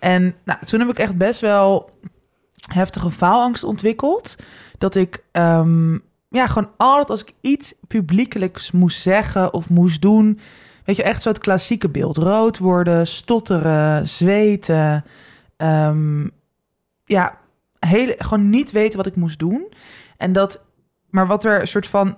[0.00, 1.90] En nou, toen heb ik echt best wel
[2.72, 4.36] heftige faalangst ontwikkeld.
[4.78, 5.98] Dat ik ehm,
[6.32, 10.38] ja, gewoon altijd als ik iets publiekelijks moest zeggen of moest doen...
[10.84, 12.16] Weet je, echt zo het klassieke beeld.
[12.16, 15.04] Rood worden, stotteren, zweten.
[15.56, 16.26] ehm,
[17.04, 17.38] ja,
[17.78, 19.72] hele, gewoon niet weten wat ik moest doen.
[20.16, 20.60] En dat,
[21.10, 22.16] maar wat er een soort van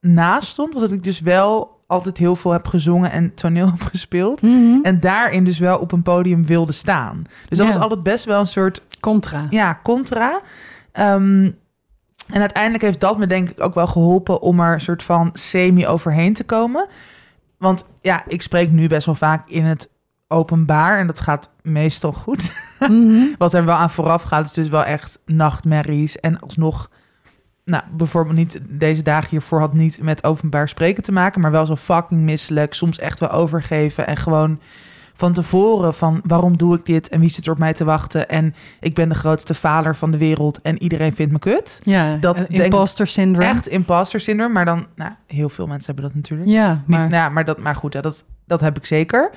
[0.00, 3.82] naast stond, was dat ik dus wel altijd heel veel heb gezongen en toneel heb
[3.82, 4.42] gespeeld.
[4.42, 4.78] Mhm.
[4.82, 7.22] En daarin dus wel op een podium wilde staan.
[7.48, 7.72] Dus dat Ja.
[7.72, 9.46] was altijd best wel een soort Contra.
[9.50, 10.40] ja, contra.
[10.92, 11.50] Ehm,
[12.32, 15.30] en uiteindelijk heeft dat me denk ik ook wel geholpen om er een soort van
[15.32, 16.88] semi overheen te komen.
[17.58, 19.90] Want ja, ik spreek nu best wel vaak in het
[20.28, 22.52] openbaar en dat gaat meestal goed.
[22.82, 23.34] Mhm.
[23.38, 26.20] Wat er wel aan vooraf gaat, is dus wel echt nachtmerries.
[26.20, 26.90] En alsnog,
[27.64, 31.66] nou, bijvoorbeeld niet deze dagen hiervoor had niet met openbaar spreken te maken, maar wel
[31.66, 32.74] zo fucking misselijk.
[32.74, 34.60] Soms echt wel overgeven en gewoon
[35.14, 38.28] van tevoren van waarom doe ik dit en wie zit er op mij te wachten.
[38.28, 41.80] En ik ben de grootste faler van de wereld en iedereen vindt me kut.
[41.82, 43.44] Ja, Dat imposter syndrome.
[43.44, 46.50] Echt imposter syndrome, maar dan, nou, heel veel mensen hebben dat natuurlijk.
[46.50, 49.30] Ja, Niet, maar nou, maar, dat, maar goed, dat, dat heb ik zeker.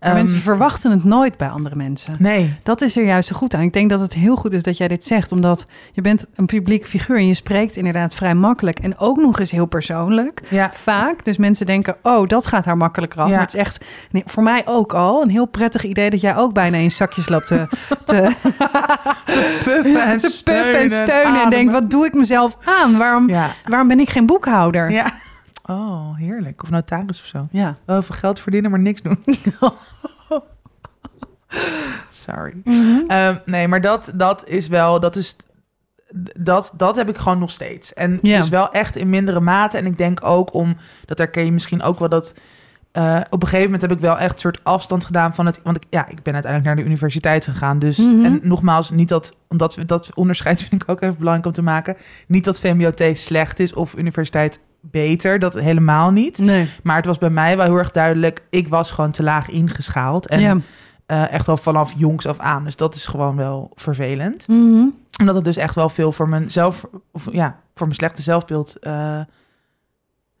[0.00, 2.16] Maar Ehm, mensen verwachten het nooit bij andere mensen.
[2.18, 3.62] Nee, Dat is er juist zo goed aan.
[3.62, 6.46] Ik denk dat het heel goed is dat jij dit zegt, omdat je bent een
[6.46, 10.40] publiek figuur en je spreekt inderdaad vrij makkelijk en ook nog eens heel persoonlijk.
[10.48, 11.24] ja, Vaak.
[11.24, 13.26] Dus mensen denken, oh, dat gaat haar makkelijker af.
[13.28, 13.32] Ja.
[13.32, 16.36] Maar het is echt, nee, voor mij ook al, een heel prettig idee dat jij
[16.36, 17.68] ook bijna in zakjes loopt te,
[18.04, 18.32] te,
[19.64, 21.24] puffen en te puffen en steunen.
[21.24, 21.50] En ademen.
[21.50, 22.98] denk, wat doe ik mezelf aan?
[22.98, 24.90] Waarom, Ja, waarom ben ik geen boekhouder?
[24.90, 25.12] ja.
[25.70, 26.62] Oh, heerlijk.
[26.62, 27.48] Of notaris of zo.
[27.50, 27.76] Ja.
[27.84, 29.24] Wel veel geld verdienen, maar niks doen.
[32.08, 32.54] Sorry.
[32.64, 33.00] Mhm.
[33.08, 35.36] Ehm, nee, maar dat, dat is wel, dat is,
[36.38, 37.94] dat, dat heb ik gewoon nog steeds.
[37.94, 38.38] En Ja.
[38.38, 39.78] dus wel echt in mindere mate.
[39.78, 42.34] En ik denk ook om, dat herken je misschien ook wel, dat
[42.92, 45.60] eh, op een gegeven moment heb ik wel echt een soort afstand gedaan van het,
[45.62, 47.78] want ik, ja, ik ben uiteindelijk naar de universiteit gegaan.
[47.78, 48.24] Dus, Mhm.
[48.24, 51.62] en nogmaals, niet dat, omdat we dat onderscheid vind ik ook even belangrijk om te
[51.62, 51.96] maken.
[52.26, 56.38] Niet dat VMBOT slecht is of universiteit beter, dat helemaal niet.
[56.38, 56.70] Nee.
[56.82, 60.26] Maar het was bij mij wel heel erg duidelijk, ik was gewoon te laag ingeschaald.
[60.26, 60.56] En ja.
[61.06, 62.64] eh, echt al vanaf jongs af aan.
[62.64, 64.48] Dus dat is gewoon wel vervelend.
[64.48, 64.84] Mhm.
[65.20, 68.78] Omdat het dus echt wel veel voor mijn zelf, of ja, voor mijn slechte zelfbeeld
[68.78, 69.20] eh,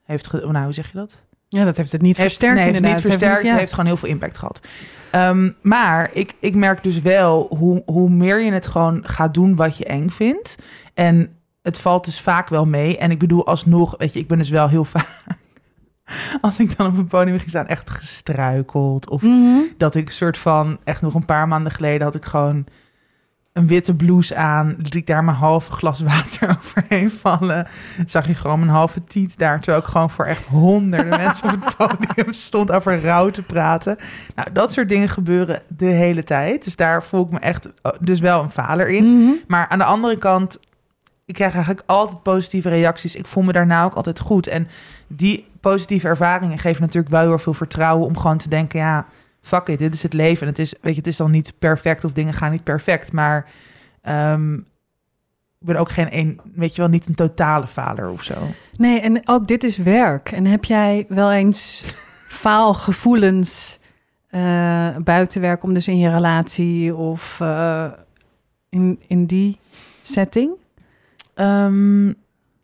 [0.04, 0.32] heeft.
[0.32, 1.24] Nou, hoe zeg je dat?
[1.50, 3.02] ja, dat heeft het niet Heeft, versterkt nee, heeft inderdaad.
[3.04, 3.48] niet versterkt.
[3.48, 4.60] Het heeft gewoon heel veel impact gehad.
[5.10, 9.56] Ehm, maar ik, ik merk dus wel hoe, hoe meer je het gewoon gaat doen
[9.56, 10.56] wat je eng vindt.
[10.94, 12.98] En het valt dus vaak wel mee.
[12.98, 15.08] En ik bedoel alsnog, weet je, ik ben dus wel heel vaak.
[16.40, 19.08] Als ik dan op een podium ging staan, echt gestruikeld.
[19.10, 19.58] Of Mhm.
[19.78, 22.64] dat ik soort van, echt nog een paar maanden geleden had ik gewoon
[23.52, 24.74] een witte blouse aan.
[24.78, 27.66] Liet ik daar mijn halve glas water overheen vallen.
[28.06, 29.60] Zag je gewoon mijn halve tiet daar.
[29.60, 33.96] Terwijl ik gewoon voor echt honderden mensen op het podium stond over rouw te praten.
[34.34, 36.64] Nou, dat soort dingen gebeuren de hele tijd.
[36.64, 39.04] Dus daar voel ik me echt oh, dus wel een faler in.
[39.04, 39.30] Mhm.
[39.46, 40.58] Maar aan de andere kant,
[41.30, 43.14] ik krijg eigenlijk altijd positieve reacties.
[43.14, 44.46] Ik voel me daarna ook altijd goed.
[44.46, 44.68] En
[45.06, 49.06] die positieve ervaringen geven natuurlijk wel heel veel vertrouwen om gewoon te denken, ja,
[49.40, 50.42] fuck it, dit is het leven.
[50.42, 53.12] En het is, weet je, het is dan niet perfect of dingen gaan niet perfect,
[53.12, 53.46] maar
[54.02, 54.54] ehm,
[55.58, 58.34] ik ben ook geen een, weet je wel, niet een totale vader of zo.
[58.76, 60.32] Nee, en ook dit is werk.
[60.32, 61.84] En heb jij wel eens
[62.42, 63.78] faalgevoelens
[64.30, 67.92] eh buiten werk, om dus in je relatie of eh,
[68.68, 69.58] in, in die
[70.00, 70.50] setting?
[71.40, 72.06] Ehm,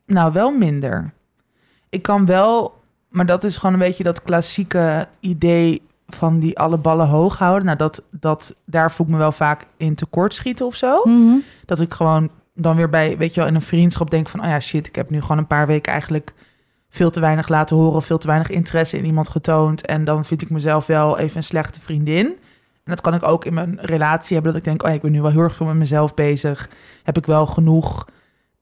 [0.07, 1.13] nou, wel minder.
[1.89, 2.75] Ik kan wel,
[3.09, 7.65] maar dat is gewoon een beetje dat klassieke idee van die alle ballen hoog houden.
[7.65, 11.03] Nou, dat, dat, daar voel ik me wel vaak in tekort schieten of zo.
[11.05, 11.37] Mhm.
[11.65, 14.41] Dat ik gewoon dan weer bij, weet je wel, in een vriendschap denk van...
[14.41, 16.33] oh ja, shit, ik heb nu gewoon een paar weken eigenlijk
[16.89, 18.03] veel te weinig laten horen...
[18.03, 19.87] veel te weinig interesse in iemand getoond.
[19.87, 22.27] En dan vind ik mezelf wel even een slechte vriendin.
[22.27, 24.53] En dat kan ik ook in mijn relatie hebben.
[24.53, 26.69] Dat ik denk, oh ja, ik ben nu wel heel erg veel met mezelf bezig.
[27.03, 28.07] Heb ik wel genoeg,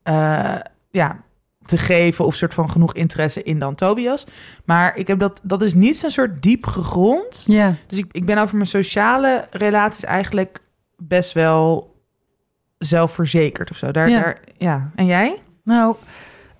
[0.04, 0.54] eh,
[0.90, 1.20] ja,
[1.64, 4.26] te geven of soort van genoeg interesse in dan Tobias.
[4.64, 7.44] Maar ik heb dat, dat is niet zo'n soort diep gegrond.
[7.46, 7.74] Ja.
[7.86, 10.60] Dus ik, ik ben over mijn sociale relaties eigenlijk
[10.96, 11.94] best wel
[12.78, 13.90] zelfverzekerd of zo.
[13.90, 14.20] Daar, Ja.
[14.20, 14.90] Daar, ja.
[14.94, 15.42] En jij?
[15.62, 15.96] Nou,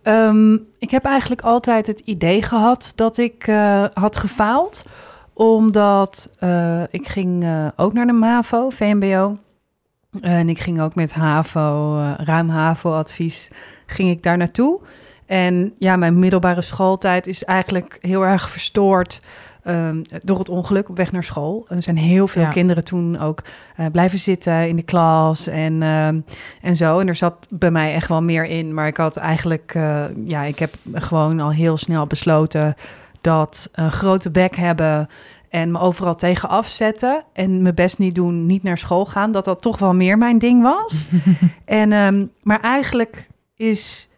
[0.03, 4.85] ehm, ik heb eigenlijk altijd het idee gehad dat ik eh, had gefaald.
[5.33, 9.39] Omdat eh, ik ging ook naar de MAVO, VMBO.
[10.21, 13.49] En ik ging ook met HAVO, eh, ruim HAVO-advies,
[13.87, 14.81] ging ik daar naartoe.
[15.27, 19.21] En ja, mijn middelbare schooltijd is eigenlijk heel erg verstoord
[19.63, 21.67] ehm, door het ongeluk op weg naar school.
[21.69, 22.49] Er zijn heel veel Ja.
[22.49, 23.43] kinderen toen ook
[23.77, 26.21] eh, blijven zitten in de klas en, ehm,
[26.63, 26.99] en zo.
[26.99, 28.75] En er zat bij mij echt wel meer in.
[28.75, 32.75] Maar ik had eigenlijk, eh, ja, ik heb gewoon al heel snel besloten
[33.21, 35.09] dat een grote bek hebben
[35.55, 39.45] en me overal tegen afzetten en mijn best niet doen, niet naar school gaan, dat
[39.45, 41.05] dat toch wel meer mijn ding was.
[41.65, 44.09] en, ehm, maar eigenlijk is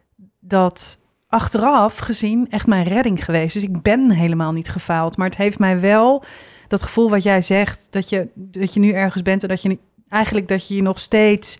[0.40, 3.54] dat achteraf gezien echt mijn redding geweest.
[3.54, 6.24] Dus ik ben helemaal niet gefaald, maar het heeft mij wel
[6.68, 9.78] dat gevoel wat jij zegt, dat je, dat je nu ergens bent en dat je
[10.08, 11.58] eigenlijk dat je je nog steeds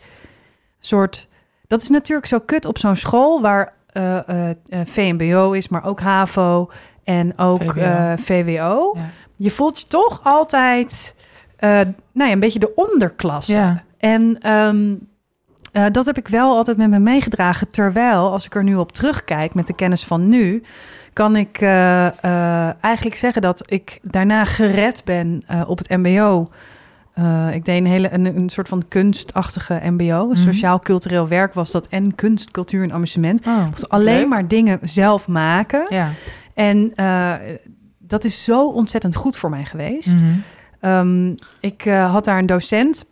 [0.78, 1.28] soort.
[1.66, 5.84] Dat is natuurlijk zo kut op zo'n school waar eh, eh, eh, VMBO is, maar
[5.84, 6.70] ook HAVO
[7.04, 8.16] en ook VWO.
[8.16, 8.94] VWO.
[8.96, 9.10] Ja.
[9.36, 11.14] Je voelt je toch altijd
[11.56, 11.70] eh,
[12.12, 13.52] nou ja, een beetje de onderklasse.
[13.52, 13.82] Ja.
[13.98, 14.94] En ehm,
[15.72, 17.70] eh, dat heb ik wel altijd met me meegedragen.
[17.70, 20.62] Terwijl, als ik er nu op terugkijk met de kennis van nu,
[21.12, 26.50] kan ik eh, eigenlijk zeggen dat ik daarna gered ben op het MBO.
[27.52, 30.20] Ik deed een hele een, een soort van kunstachtige MBO.
[30.20, 30.36] Een Mhm.
[30.36, 31.86] Sociaal-cultureel werk was dat.
[31.88, 33.46] En kunst, cultuur en amusement.
[33.46, 34.28] Oh, alleen leuk.
[34.28, 35.86] maar dingen zelf maken.
[35.88, 36.10] Ja.
[36.54, 36.92] En
[38.06, 40.14] dat is zo ontzettend goed voor mij geweest.
[40.14, 40.34] Mhm.
[40.80, 43.06] Ehm, ik eh, had daar een docent.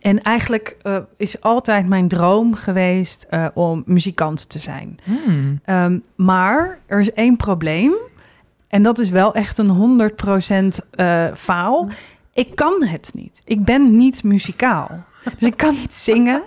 [0.00, 4.98] En eigenlijk eh, is altijd mijn droom geweest eh, om muzikant te zijn.
[5.04, 5.60] Hmm.
[5.64, 7.92] Ehm, maar er is één probleem.
[8.68, 11.88] En dat is wel echt een 100% eh faal.
[12.32, 13.42] Ik kan het niet.
[13.44, 15.04] Ik ben niet muzikaal.
[15.38, 16.42] Dus ik kan niet zingen.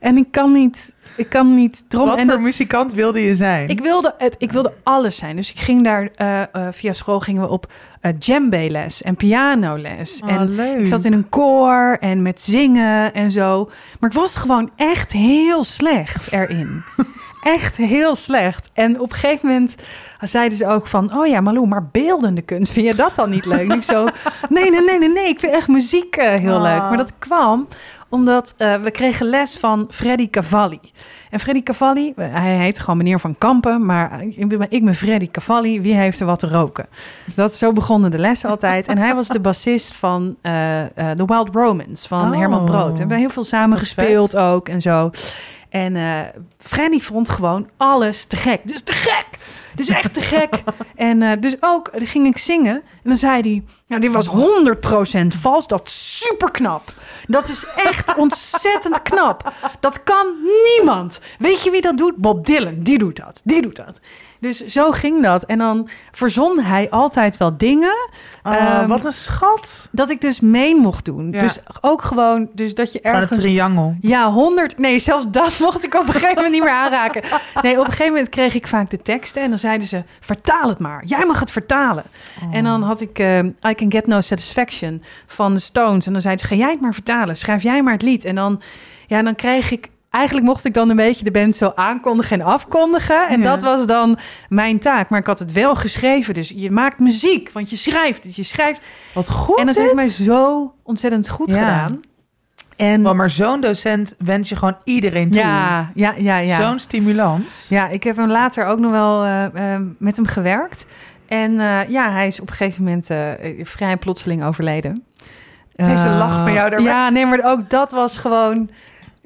[0.00, 0.94] En ik kan niet...
[1.16, 3.68] Ik kan niet drom, Wat en voor dat- muzikant wilde je zijn?
[3.68, 5.36] ik wilde, het, ik wilde alles zijn.
[5.36, 10.20] Dus ik ging daar eh, eh, via school gingen we op uh, djembe-les en pianoles.
[10.24, 10.78] Oh, en leuk.
[10.78, 13.70] ik zat in een koor en met zingen en zo.
[14.00, 16.82] Maar ik was gewoon echt heel slecht erin.
[17.46, 18.70] echt heel slecht.
[18.72, 19.74] En op een gegeven moment
[20.20, 21.16] zeiden ze ook van...
[21.18, 23.70] oh ja, Malou, maar beeldende kunst, vind je dat dan niet leuk?
[23.70, 24.04] En ik zo,
[24.48, 26.62] nee, nee, nee, nee, nee, ik vind echt muziek eh, heel Oh.
[26.62, 26.80] leuk.
[26.80, 27.68] Maar dat kwam
[28.08, 30.80] omdat eh, we kregen les van Freddy Cavalli.
[31.30, 33.84] En Freddy Cavalli, eh, hij heet gewoon meneer Van Kampen...
[33.86, 34.22] maar
[34.68, 36.86] ik ben, Freddy Cavalli, wie heeft er wat te roken?
[37.34, 38.88] Dat, zo begonnen de lessen altijd.
[38.88, 40.52] En hij was de bassist van eh,
[40.94, 42.38] The Wild Romance van Oh.
[42.38, 42.92] Herman Brood.
[42.92, 45.10] We hebben heel veel samen gespeeld ook en zo.
[45.76, 46.20] En eh
[46.58, 48.60] Freddy vond gewoon alles te gek.
[48.64, 49.26] Dus te gek!
[49.74, 50.62] Dus echt te gek.
[50.96, 52.74] en eh, dus ook, dan ging ik zingen.
[52.74, 55.66] En dan zei hij, nou, dit was 100% vals.
[55.66, 56.92] Dat is super knap.
[57.26, 59.52] Dat is echt ontzettend knap.
[59.80, 60.26] Dat kan
[60.64, 61.20] niemand.
[61.38, 62.16] Weet je wie dat doet?
[62.16, 62.82] Bob Dylan.
[62.82, 63.40] Die doet dat.
[63.44, 64.00] Die doet dat.
[64.40, 65.44] Dus zo ging dat.
[65.44, 68.08] En dan verzon hij altijd wel dingen.
[68.42, 69.88] Oh, Ehm, wat een schat.
[69.92, 71.30] Dat ik dus mee mocht doen.
[71.32, 71.40] Ja.
[71.40, 73.96] Dus ook gewoon, dus dat je Gewoon een ergens triangel.
[74.00, 74.78] ja, 100.
[74.78, 77.22] Nee, zelfs dat mocht ik op een gegeven moment niet meer aanraken.
[77.62, 80.68] Nee, op een gegeven moment kreeg ik vaak de teksten en dan zeiden ze: vertaal
[80.68, 81.02] het maar.
[81.04, 82.04] Jij mag het vertalen.
[82.52, 86.06] En dan had ik eh, I Can Get No Satisfaction van de Stones.
[86.06, 87.36] En dan zeiden ze: ga jij het maar vertalen.
[87.36, 88.24] Schrijf jij maar het lied.
[88.24, 88.62] En dan,
[89.06, 89.88] ja, dan kreeg ik.
[90.16, 93.28] Eigenlijk mocht ik dan een beetje de band zo aankondigen en afkondigen.
[93.28, 93.44] En Ja.
[93.44, 95.08] dat was dan mijn taak.
[95.08, 96.34] Maar ik had het wel geschreven.
[96.34, 98.36] Dus je maakt muziek, want je schrijft het.
[98.36, 98.80] Je schrijft.
[99.14, 99.84] Wat goed en dat dit.
[99.84, 101.56] heeft mij zo ontzettend goed Ja.
[101.56, 102.00] gedaan.
[102.76, 105.40] En maar zo'n docent wens je gewoon iedereen toe.
[105.40, 106.56] ja, ja, ja, ja.
[106.62, 107.66] Zo'n stimulans.
[107.68, 110.86] Ja, ik heb hem later ook nog wel eh, eh, met hem gewerkt.
[111.28, 113.06] En eh, ja, hij is op een gegeven moment
[113.62, 115.04] vrij plotseling overleden.
[115.74, 116.92] Deze lach van jou daarbij.
[116.92, 118.70] Ja, nee, maar ook dat was gewoon...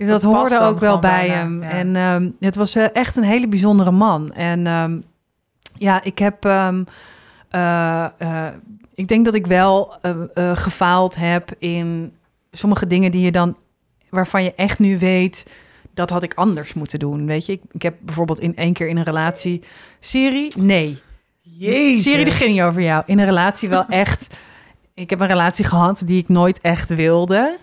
[0.07, 1.63] Dat, hoorde ook wel bij bijna, hem.
[1.63, 1.69] ja.
[1.69, 4.33] En ehm, het was eh, echt een hele bijzondere man.
[4.33, 5.01] En ehm,
[5.79, 6.45] ja, ik heb...
[6.45, 6.85] ehm,
[7.49, 8.55] eh, eh,
[8.95, 9.95] ik denk dat ik wel
[10.55, 12.13] gefaald heb in
[12.53, 13.57] sommige dingen die je dan...
[14.11, 15.47] waarvan je echt nu weet
[15.95, 17.27] dat had ik anders moeten doen.
[17.27, 19.63] Weet je, ik, ik heb bijvoorbeeld in één keer in een relatie.
[20.01, 21.03] Siri, nee.
[21.41, 22.03] Jezus.
[22.03, 23.03] Siri, die ging niet over jou.
[23.07, 24.27] In een relatie wel echt.
[24.95, 27.59] Ik heb een relatie gehad die ik nooit echt wilde.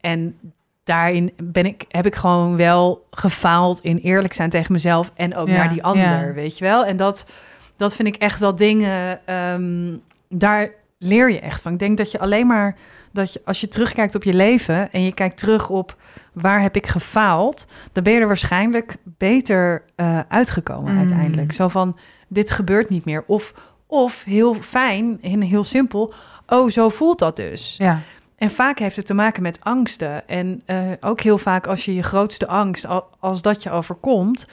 [0.00, 0.38] En
[0.86, 5.48] daarin ben ik, heb ik gewoon wel gefaald in eerlijk zijn tegen mezelf en ook
[5.48, 6.32] Ja, naar die ander, ja.
[6.32, 6.84] weet je wel.
[6.84, 7.30] En dat,
[7.76, 9.20] dat vind ik echt wel dingen.
[9.26, 9.96] ehm,
[10.28, 11.72] daar leer je echt van.
[11.72, 12.76] Ik denk dat je alleen maar
[13.12, 15.96] dat je als je terugkijkt op je leven en je kijkt terug op
[16.32, 20.98] waar heb ik gefaald, dan ben je er waarschijnlijk beter eh, uitgekomen Mm.
[20.98, 21.52] uiteindelijk.
[21.52, 21.96] Zo van
[22.28, 23.24] dit gebeurt niet meer.
[23.26, 23.52] Of,
[23.86, 26.14] of heel fijn en heel simpel.
[26.46, 27.74] Oh, zo voelt dat dus.
[27.78, 28.00] Ja.
[28.36, 30.28] En vaak heeft het te maken met angsten.
[30.28, 34.46] En eh, ook heel vaak als je je grootste angst, al- als dat je overkomt,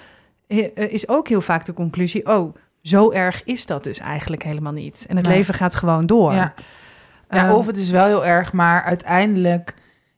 [0.48, 4.43] eh, eh, is ook heel vaak de conclusie: oh, zo erg is dat dus eigenlijk
[4.43, 5.06] helemaal niet.
[5.10, 5.38] En het Nee.
[5.38, 6.34] leven gaat gewoon door.
[6.34, 6.54] Ja.
[7.30, 9.74] Ja, Ehm, of het is wel heel erg, maar uiteindelijk,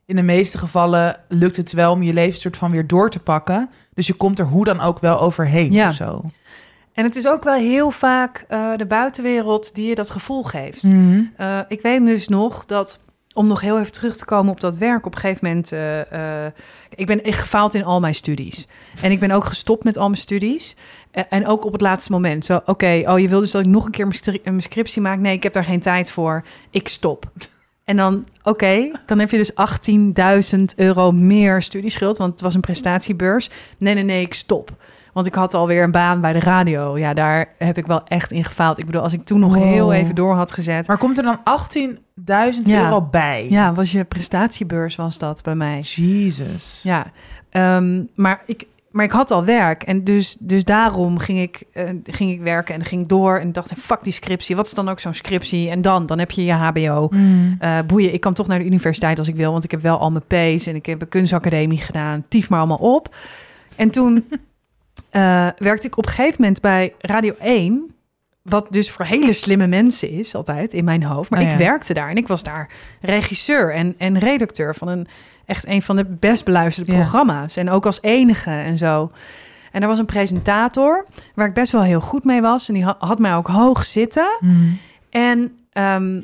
[0.06, 3.20] in de meeste gevallen, lukt het wel om je leven soort van weer door te
[3.20, 3.70] pakken.
[3.94, 5.88] Dus je komt er hoe dan ook wel overheen Ja.
[5.88, 6.24] of zo.
[6.94, 8.46] En het is ook wel heel vaak
[8.78, 10.84] de buitenwereld die je dat gevoel geeft.
[10.84, 11.22] Mhm.
[11.68, 13.04] Ik weet dus nog dat,
[13.36, 16.46] om nog heel even terug te komen op dat werk, op een gegeven moment, eh,
[16.46, 16.52] eh,
[16.96, 18.68] ik ben gefaald in al mijn studies.
[19.02, 20.76] En ik ben ook gestopt met al mijn studies.
[21.12, 22.46] Eh, en ook op het laatste moment.
[22.46, 25.20] Zo, oké, oh, je wil dus dat ik nog een keer scri- mijn scriptie maak?
[25.20, 26.44] Nee, ik heb daar geen tijd voor.
[26.70, 27.32] Ik stop.
[27.84, 32.62] En dan, oké, dan heb je dus 18.000 euro meer studieschuld, want het was een
[32.62, 33.50] prestatiebeurs.
[33.78, 34.72] Nee, nee, nee, ik stop.
[35.16, 36.98] Want ik had alweer een baan bij de radio.
[36.98, 38.78] Ja, daar heb ik wel echt in gefaald.
[38.80, 39.64] Ik bedoel, als ik toen nog Wow.
[39.64, 40.88] heel even door had gezet.
[40.88, 42.84] Maar komt er dan 18.000 Ja.
[42.84, 43.48] euro bij?
[43.50, 45.80] Ja, was je prestatiebeurs was dat bij mij.
[45.80, 46.80] Jezus.
[46.84, 47.06] Ja,
[47.50, 49.84] ehm, maar, ik, maar ik had al werk.
[49.84, 53.38] En dus, dus daarom ging ik, eh, ging ik werken en ging door.
[53.40, 54.56] En dacht, fuck die scriptie.
[54.56, 55.70] Wat is dan ook zo'n scriptie?
[55.70, 57.08] En dan, dan heb je je hbo.
[57.12, 57.56] Mm.
[57.60, 59.52] Eh, boeien, ik kan toch naar de universiteit als ik wil.
[59.52, 62.26] Want ik heb wel al mijn P's en ik heb een kunstacademie gedaan.
[62.28, 63.16] Tief maar allemaal op.
[63.76, 64.24] En toen
[65.16, 67.90] eh, werkte ik op een gegeven moment bij Radio 1...
[68.42, 71.30] Wat dus voor hele slimme mensen is, altijd in mijn hoofd.
[71.30, 71.58] Maar Oh, ik ja.
[71.58, 72.70] werkte daar en ik was daar
[73.02, 75.08] regisseur en, en redacteur van een
[75.46, 76.98] echt een van de best beluisterde Ja.
[76.98, 77.56] programma's.
[77.58, 79.12] En ook als enige en zo.
[79.72, 82.68] En er was een presentator waar ik best wel heel goed mee was.
[82.68, 84.38] En die ha- had mij ook hoog zitten.
[84.40, 84.78] Mm.
[85.10, 86.20] En ehm,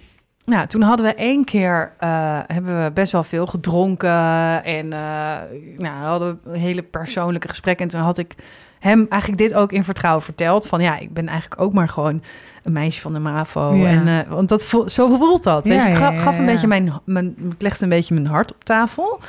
[0.45, 4.63] nou, toen hadden we één keer eh, hebben we best wel veel gedronken.
[4.63, 5.37] En eh
[5.77, 7.85] nou, hadden we hele persoonlijke gesprekken.
[7.85, 8.35] En toen had ik
[8.81, 10.67] hem eigenlijk dit ook in vertrouwen verteld.
[10.67, 12.23] Van ja, ik ben eigenlijk ook maar gewoon
[12.63, 13.73] een meisje van de MAVO.
[13.73, 13.87] Ja.
[13.87, 15.65] En, eh, want dat zo voelt dat.
[15.65, 18.53] Weet Ja, je, ik gaf een beetje mijn, mijn, ik legde een beetje mijn hart
[18.53, 19.19] op tafel.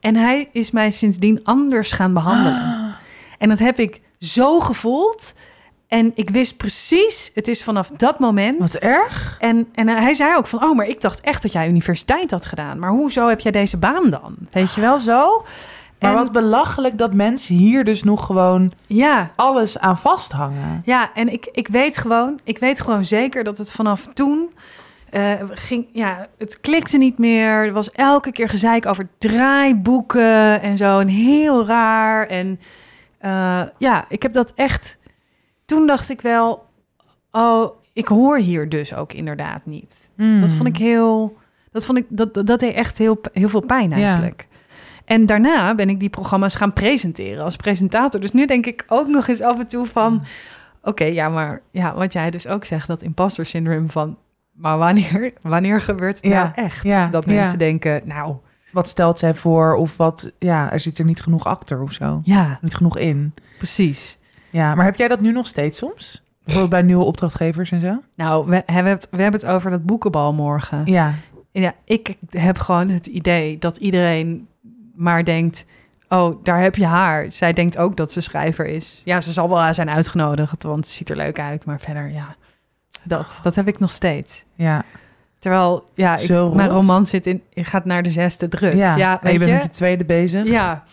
[0.00, 2.96] En hij is mij sindsdien anders gaan behandelen.
[3.38, 5.34] En dat heb ik zo gevoeld.
[5.88, 8.58] En ik wist precies, het is vanaf dat moment.
[8.58, 9.36] Wat erg.
[9.38, 12.46] En, en hij zei ook van, oh, maar ik dacht echt dat jij universiteit had
[12.46, 12.78] gedaan.
[12.78, 14.34] Maar hoezo heb jij deze baan dan?
[14.52, 15.44] Weet je wel zo?
[16.00, 20.82] Maar En- wat belachelijk dat mensen hier dus nog gewoon Ja, alles aan vasthangen.
[20.84, 24.50] ja en ik, ik weet gewoon, ik weet gewoon zeker dat het vanaf toen
[25.10, 27.50] eh, ging, ja, het klikte niet meer.
[27.66, 32.26] Er was elke keer gezeik over draaiboeken en zo, en heel raar.
[32.26, 32.60] En
[33.18, 34.98] eh, ja, ik heb dat echt.
[35.64, 36.66] Toen dacht ik wel,
[37.30, 40.10] oh, ik hoor hier dus ook inderdaad niet.
[40.16, 40.40] Mm.
[40.40, 41.36] Dat vond ik heel.
[41.72, 44.30] Dat vond ik dat dat, deed echt heel, heel veel pijn Ja.
[45.08, 48.20] En daarna ben ik die programma's gaan presenteren als presentator.
[48.20, 50.24] Dus nu denk ik ook nog eens af en toe van.
[50.82, 54.16] Oké, ja, maar ja, wat jij dus ook zegt, dat imposter syndroom van.
[54.52, 56.82] Maar wanneer, wanneer gebeurt het Ja, nou echt?
[56.82, 57.32] ja, dat ja.
[57.32, 58.36] mensen denken, nou
[58.72, 59.74] Wat stelt zij voor?
[59.74, 62.20] Of wat, ja, er zit er niet genoeg achter of zo.
[62.24, 63.34] ja, Niet genoeg in.
[63.56, 64.18] precies.
[64.50, 66.22] Ja, maar heb jij dat nu nog steeds soms?
[66.44, 68.02] Bijvoorbeeld bij nieuwe opdrachtgevers en zo?
[68.14, 70.82] Nou, we hebben het, we hebben het over dat boekenbal morgen.
[70.84, 71.14] Ja.
[71.50, 74.48] Ja, ik heb gewoon het idee dat iedereen
[74.98, 75.66] maar denkt...
[76.08, 77.30] oh, daar heb je haar.
[77.30, 79.00] Zij denkt ook dat ze schrijver is.
[79.04, 81.64] Ja, ze zal wel zijn uitgenodigd, want ze ziet er leuk uit.
[81.64, 82.36] Maar verder, ja,
[83.02, 84.44] dat, dat heb ik nog steeds.
[84.54, 84.84] Ja.
[85.38, 88.74] Terwijl, ja, ik, mijn roman zit in, gaat naar de zesde druk.
[88.74, 89.56] Ja, ja en weet je bent je?
[89.56, 90.44] met je tweede bezig.
[90.44, 90.84] Ja.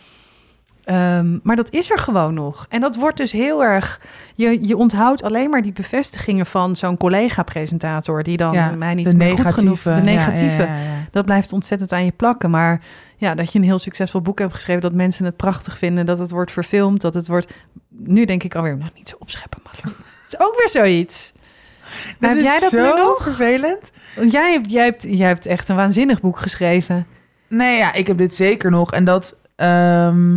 [0.84, 2.66] Ehm, maar dat is er gewoon nog.
[2.68, 4.00] En dat wordt dus heel erg...
[4.34, 8.22] Je, je onthoudt alleen maar die bevestigingen van zo'n collega-presentator...
[8.22, 9.84] die dan Ja, mij niet de goed genoeg...
[9.84, 9.92] negatieve.
[9.92, 10.62] De negatieve.
[10.62, 10.76] ja.
[11.10, 12.50] Dat blijft ontzettend aan je plakken.
[12.50, 12.80] Maar
[13.16, 14.82] ja, dat je een heel succesvol boek hebt geschreven...
[14.82, 17.00] dat mensen het prachtig vinden, dat het wordt verfilmd...
[17.00, 17.52] dat het wordt...
[17.88, 21.32] Nu denk ik alweer, nou, niet zo opscheppen, maar het is ook weer zoiets.
[22.18, 23.22] Maar heb jij dat zo nu nog?
[23.22, 23.92] vervelend.
[24.16, 27.06] Want jij hebt, jij, hebt, jij hebt echt een waanzinnig boek geschreven.
[27.48, 28.92] Nee, ja, ik heb dit zeker nog.
[28.92, 29.36] En dat...
[29.56, 30.36] ehm,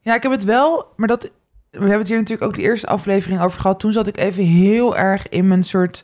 [0.00, 0.92] ja, ik heb het wel...
[0.96, 1.30] Maar dat...
[1.70, 3.80] We hebben het hier natuurlijk ook de eerste aflevering over gehad.
[3.80, 6.02] Toen zat ik even heel erg in mijn soort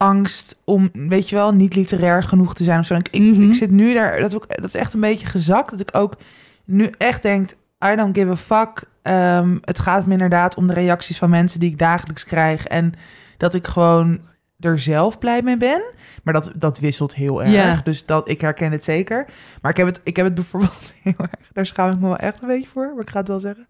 [0.00, 2.94] angst om, weet je wel, niet literair genoeg te zijn of zo.
[2.94, 3.42] Ik, ik, Mhm.
[3.42, 5.70] ik zit nu daar, dat, ook, dat is echt een beetje gezakt.
[5.70, 6.16] Dat ik ook
[6.64, 7.50] nu echt denk,
[7.92, 8.82] I don't give a fuck.
[9.02, 12.66] Ehm, het gaat me inderdaad om de reacties van mensen die ik dagelijks krijg.
[12.66, 12.94] En
[13.36, 14.20] dat ik gewoon
[14.60, 15.82] er zelf blij mee ben.
[16.22, 17.52] Maar dat, dat wisselt heel erg.
[17.82, 19.26] Dus dat, ik herken het zeker.
[19.62, 21.50] Maar ik heb het, ik heb het bijvoorbeeld heel erg...
[21.52, 22.92] Daar schaam ik me wel echt een beetje voor.
[22.94, 23.68] Maar ik ga het wel zeggen.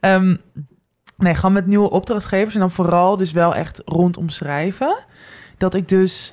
[0.00, 0.36] Ehm,
[1.16, 2.54] nee, gewoon met nieuwe opdrachtgevers.
[2.54, 5.04] En dan vooral dus wel echt rondom schrijven.
[5.60, 6.32] Dat ik dus...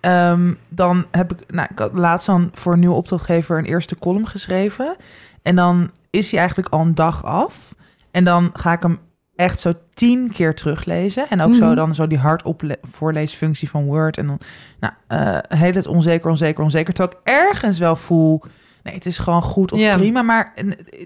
[0.00, 3.98] Ehm, dan heb ik, nou, ik had laatst dan voor een nieuwe opdrachtgever een eerste
[3.98, 4.96] column geschreven.
[5.42, 7.74] En dan is hij eigenlijk al een dag af.
[8.10, 8.98] En dan ga ik hem
[9.36, 11.28] echt zo tien keer teruglezen.
[11.28, 11.74] En ook zo Mhm.
[11.74, 14.18] dan zo die hardop le- voorleesfunctie van Word.
[14.18, 14.38] En dan,
[14.80, 16.94] nou, eh heel het onzeker, onzeker, onzeker.
[16.94, 18.42] Terwijl ik ergens wel voel,
[18.82, 20.22] nee, het is gewoon goed of prima.
[20.22, 20.52] Maar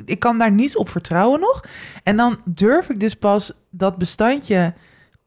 [0.04, 1.64] ik kan daar niet op vertrouwen nog.
[2.02, 4.74] En dan durf ik dus pas dat bestandje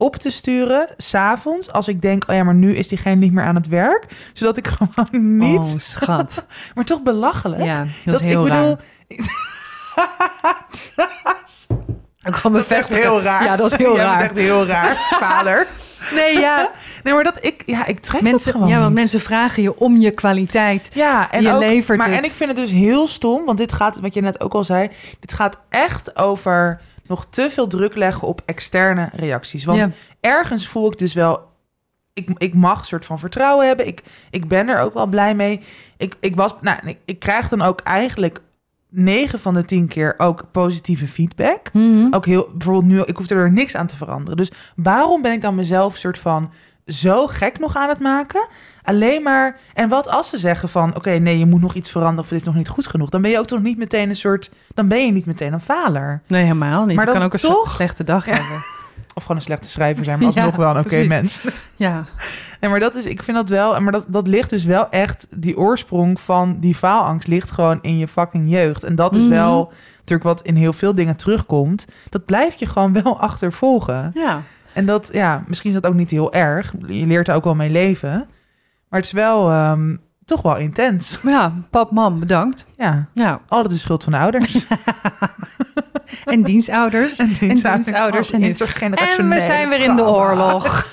[0.04, 3.44] op te sturen, s'avonds, als ik denk, oh ja, maar nu is diegene niet meer
[3.44, 4.06] aan het werk.
[4.34, 6.46] Zodat ik gewoon niet, Oh, schat.
[6.76, 7.64] maar toch belachelijk.
[7.64, 8.78] Ja, dat, is heel ik bedoel,
[9.08, 9.26] Ik
[12.42, 13.44] kan dat is echt heel raar.
[13.44, 14.22] Ja, dat is heel bent raar.
[14.22, 15.68] echt heel raar, vader.
[16.12, 16.70] Nee, ja.
[17.04, 18.98] Nee, maar dat ik, ja, ik trek dat Mensen, gewoon ja, want niet.
[18.98, 20.90] mensen vragen je om je kwaliteit.
[20.94, 22.18] Ja, en Je ook, levert maar het.
[22.18, 24.64] en ik vind het dus heel stom, want dit gaat, wat je net ook al
[24.64, 24.90] zei,
[25.20, 29.66] dit gaat echt over nog te veel druk leggen op externe reacties.
[29.66, 29.90] Want Ja.
[30.20, 31.52] ergens voel ik dus wel,
[32.14, 33.88] ik, ik mag een soort van vertrouwen hebben.
[33.88, 35.62] Ik, ik ben er ook wel blij mee.
[35.98, 38.42] Ik, ik was, nou, ik, ik krijg dan ook eigenlijk
[38.90, 41.74] 9 van de 10 keer ook positieve feedback.
[41.74, 42.08] Mhm.
[42.14, 44.38] Ook heel, bijvoorbeeld nu, ik hoef er niks aan te veranderen.
[44.38, 46.52] Dus waarom ben ik dan mezelf soort van
[46.88, 48.48] zo gek nog aan het maken?
[48.84, 52.24] Alleen maar, en wat als ze zeggen van, oké, nee, je moet nog iets veranderen
[52.24, 53.10] of dit is nog niet goed genoeg.
[53.10, 55.62] Dan ben je ook toch niet meteen een soort, dan ben je niet meteen een
[55.62, 56.22] faler.
[56.28, 56.96] Nee, helemaal niet.
[56.96, 57.64] Maar je kan dan ook een toch?
[57.66, 58.32] sle- slechte dag Ja.
[58.34, 58.58] hebben.
[59.16, 61.42] Of gewoon een slechte schrijver zijn, maar alsnog Ja, wel een oké mens.
[61.76, 62.04] Ja.
[62.60, 65.28] Nee, maar dat is, ik vind dat wel, maar dat, dat ligt dus wel echt,
[65.30, 68.84] die oorsprong van die faalangst ligt gewoon in je fucking jeugd.
[68.84, 69.30] En dat is Mhm.
[69.30, 71.86] wel natuurlijk wat in heel veel dingen terugkomt.
[72.10, 74.12] Dat blijf je gewoon wel achtervolgen.
[74.14, 74.42] Ja.
[74.74, 76.74] En dat, ja, misschien is dat ook niet heel erg.
[76.88, 78.12] Je leert er ook wel mee leven.
[78.90, 79.96] Maar het is wel ehm,
[80.26, 81.20] toch wel intens.
[81.24, 82.66] Ja, pap, mam, bedankt.
[82.78, 83.40] Ja, Ja.
[83.48, 84.66] altijd de schuld van de ouders.
[86.26, 87.16] En dienstouders.
[87.20, 89.38] en dienstouders en- En intergenerationeel.
[89.40, 90.88] we zijn weer in de oorlog.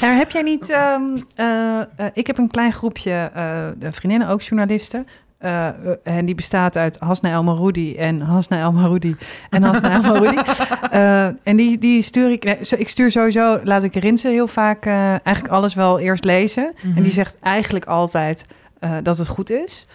[0.00, 0.70] Nou, heb jij niet...
[0.70, 1.02] ehm,
[1.34, 5.06] eh, eh, ik heb een klein groepje eh, vriendinnen, ook journalisten.
[5.40, 9.16] Eh, eh, en die bestaat uit Hasna El Maroudi en Hasna El Maroudi
[9.50, 10.38] en Hasna El Maroudi.
[10.90, 12.44] Eh, en die, die stuur ik...
[12.76, 16.72] Ik stuur sowieso, laat ik Rinse heel vaak eigenlijk alles wel eerst lezen.
[16.82, 16.96] Mhm.
[16.96, 18.46] En die zegt eigenlijk altijd
[19.02, 19.86] dat het goed is.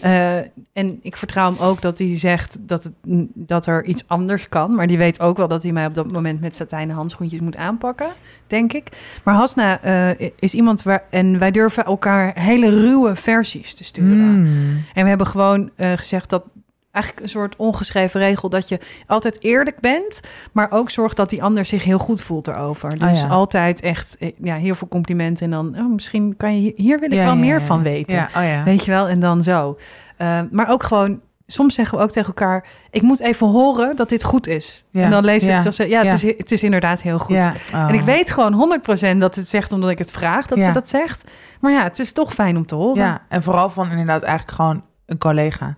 [0.00, 0.36] Eh,
[0.72, 2.92] en ik vertrouw hem ook dat hij zegt dat, het,
[3.34, 4.74] dat er iets anders kan.
[4.74, 7.56] Maar die weet ook wel dat hij mij op dat moment met satijnen handschoentjes moet
[7.56, 8.08] aanpakken,
[8.46, 8.88] denk ik.
[9.24, 11.04] Maar Hasna eh, is iemand waar...
[11.10, 14.40] En wij durven elkaar hele ruwe versies te sturen.
[14.40, 14.84] Mm.
[14.94, 16.44] En we hebben gewoon eh, gezegd dat
[16.92, 20.20] eigenlijk een soort ongeschreven regel dat je altijd eerlijk bent,
[20.52, 22.88] maar ook zorgt dat die ander zich heel goed voelt erover.
[22.98, 23.28] Dus Oh ja.
[23.28, 27.10] altijd echt eh, ja, heel veel complimenten en dan oh, misschien kan je hier- wil
[27.10, 28.28] ik Ja, wel ja, meer van weten.
[28.36, 28.64] Oh.
[28.64, 29.08] Weet je wel?
[29.08, 29.78] En dan zo.
[30.16, 34.08] Eh, maar ook gewoon, soms zeggen we ook tegen elkaar: ik moet even horen dat
[34.08, 34.84] dit goed is.
[34.90, 36.10] Ja, En dan lees je ja, het ze- ja, ja.
[36.12, 37.36] Het, is, het is inderdaad heel goed.
[37.36, 37.48] Oh.
[37.72, 38.80] En ik weet gewoon
[39.14, 41.24] 100% dat het zegt omdat ik het vraag dat ze dat zegt.
[41.60, 43.02] Maar ja, het is toch fijn om te horen.
[43.04, 45.74] Ja, en vooral van inderdaad eigenlijk gewoon een collega.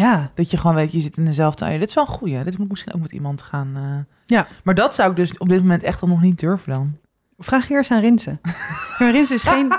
[0.00, 0.30] Ja.
[0.34, 1.78] Dat je gewoon weet, je zit in dezelfde...
[1.78, 2.44] Dit is wel een goeie.
[2.44, 3.70] Dit moet misschien ook met iemand gaan...
[3.76, 4.14] eh.
[4.26, 4.46] Ja.
[4.64, 6.96] Maar dat zou ik dus op dit moment echt al nog niet durven dan.
[7.38, 8.38] Vraag eerst aan Rinse.
[8.98, 9.72] maar Rinse is geen...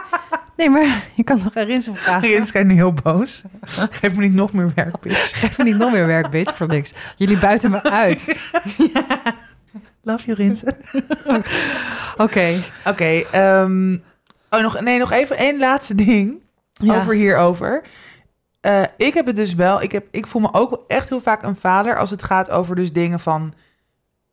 [0.55, 2.29] Nee, maar je kan toch aan Rinse vragen?
[2.29, 3.43] Rins kijkt nu heel boos.
[3.65, 5.39] Geef me niet nog meer werk, bitch.
[5.39, 6.93] Geef me niet nog meer werk, bitch, voor niks.
[7.15, 8.35] Jullie buiten me uit.
[10.03, 10.63] Love you, Rins.
[12.17, 12.49] Oké.
[12.85, 13.97] Oké, ehm,
[14.49, 16.41] oh, nog, nee, nog even één laatste ding
[16.73, 16.97] Ja.
[16.99, 17.83] over hierover.
[18.67, 21.43] Eh, ik heb het dus wel, ik, heb, ik voel me ook echt heel vaak
[21.43, 23.53] een vader als het gaat over dus dingen van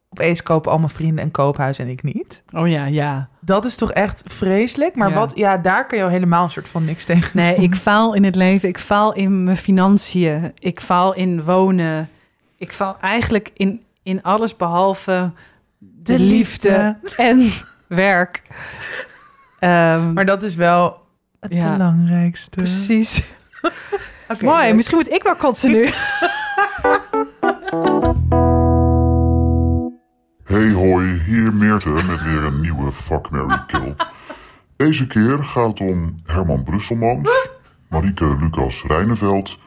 [0.08, 2.42] opeens kopen al mijn vrienden een koophuis en ik niet.
[2.52, 3.28] Oh ja, ja.
[3.40, 4.94] Dat is toch echt vreselijk.
[4.94, 5.14] Maar Ja.
[5.14, 7.64] wat, ja, daar kan je al helemaal een soort van niks tegen Nee, doen.
[7.64, 8.68] ik faal in het leven.
[8.68, 10.52] Ik faal in mijn financiën.
[10.58, 12.08] Ik faal in wonen.
[12.58, 15.30] Ik faal eigenlijk in, in alles behalve
[15.78, 16.96] de, De liefde.
[17.02, 17.22] liefde.
[17.22, 17.50] en
[17.88, 18.42] werk.
[19.58, 21.00] Ehm, Maar dat is wel
[21.40, 21.72] het Ja.
[21.76, 22.50] belangrijkste.
[22.50, 23.24] precies.
[24.34, 24.74] Oké, Mooi, leuk.
[24.74, 25.88] misschien moet ik wel kotsen nu.
[30.44, 33.94] Hey hoi, hier Meerte met weer een nieuwe Fuck, Mary Kill.
[34.76, 37.30] Deze keer gaat het om Herman Brusselmans,
[37.88, 39.58] Marieke Lucas Rijneveld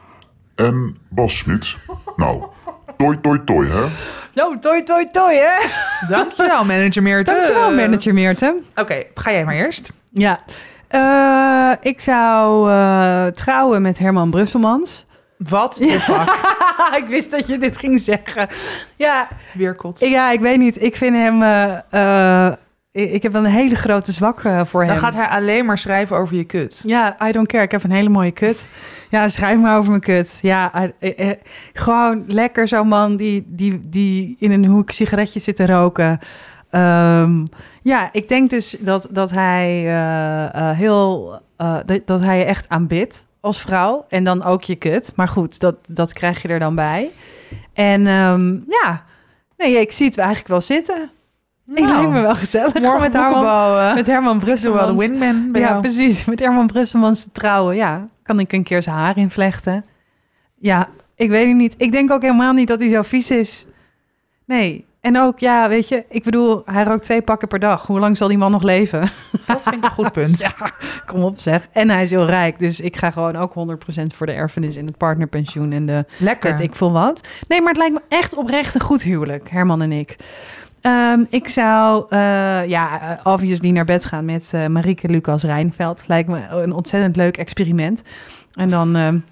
[0.54, 1.76] en Bas Smit.
[2.16, 2.42] Nou,
[2.96, 3.86] toi toi toi hè.
[4.34, 5.68] Nou, toi, toi, toi, hè?
[6.08, 7.32] Dankjewel, manager Meerte.
[7.32, 8.56] Dankjewel, manager Meerte.
[8.74, 9.92] Oké, ga jij maar eerst.
[10.10, 10.38] Ja.
[10.88, 15.06] Eh, ik zou eh, trouwen met Herman Brusselmans.
[15.38, 16.36] Wat de fuck?
[17.02, 18.48] ik wist dat je dit ging zeggen.
[18.96, 19.98] Ja, Weer kot.
[20.00, 20.82] ja ik weet niet.
[20.82, 21.42] Ik vind hem...
[21.90, 22.52] eh,
[22.92, 24.98] ik, heb wel een hele grote zwak voor Dan hem.
[24.98, 26.80] gaat hij alleen maar schrijven over je kut.
[26.84, 27.62] Ja, I don't care.
[27.64, 28.66] Ik heb een hele mooie kut.
[29.10, 30.38] Ja, schrijf maar over mijn kut.
[30.42, 31.34] Ja, I-
[31.72, 36.18] gewoon lekker zo'n man die, die, die in een hoek sigaretje zit te roken.
[36.70, 37.44] Ehm,
[37.82, 41.38] ja, ik denk dus dat, dat hij eh, eh, heel...
[41.56, 44.04] eh, dat, dat hij je echt aanbidt als vrouw.
[44.08, 45.12] En dan ook je kut.
[45.16, 47.08] Maar goed, dat, dat krijg je er dan bij.
[47.72, 49.04] En ehm, ja,
[49.56, 51.10] nee, ik zie het eigenlijk wel zitten.
[51.74, 55.06] ik Nou, lijkt me wel gezellig Morgen met Herman, met Herman de Brusselmans.
[55.06, 55.80] wingman bij Ja, jou.
[55.80, 56.24] precies.
[56.30, 57.76] Met Herman Brusselmans te trouwen.
[57.76, 59.84] Ja, kan ik een keer zijn haar invlechten.
[60.58, 61.74] Ja, ik weet het niet.
[61.78, 63.66] Ik denk ook helemaal niet dat hij zo vies is.
[64.44, 64.86] Nee.
[65.00, 67.86] En ook, ja, weet je, ik bedoel, hij rookt twee pakken per dag.
[67.86, 69.00] Hoe lang zal die man nog leven?
[69.46, 70.38] Dat vind ik een goed punt.
[70.58, 70.72] Ja,
[71.06, 71.68] kom op zeg.
[71.72, 74.86] En hij is heel rijk, dus ik ga gewoon ook 100% voor de erfenis en
[74.86, 76.60] het partnerpensioen en de Lekker.
[76.60, 77.28] ik veel wat.
[77.48, 80.16] Nee, maar het lijkt me echt oprecht een goed huwelijk, Herman en ik.
[80.80, 82.18] Ehm, ik zou, eh,
[82.66, 86.04] ja, eh, obviously naar bed gaan met eh Marieke Lucas Rijnveld.
[86.06, 88.02] Lijkt me een ontzettend leuk experiment.
[88.52, 89.22] En dan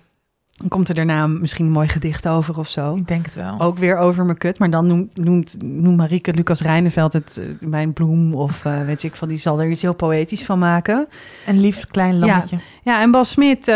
[0.69, 2.95] komt er daarna misschien een mooi gedicht over of zo.
[2.95, 3.61] Ik denk het wel.
[3.61, 7.69] Ook weer over mijn kut, maar dan noemt, noemt, noemt Marieke Lucas Rijneveld het eh,
[7.69, 8.35] mijn bloem.
[8.35, 11.09] Of eh, weet ik van, die zal er iets heel poëtisch van maken.
[11.47, 12.59] Een lief klein lammetje.
[12.83, 13.75] Ja, en Bas Smit, eh,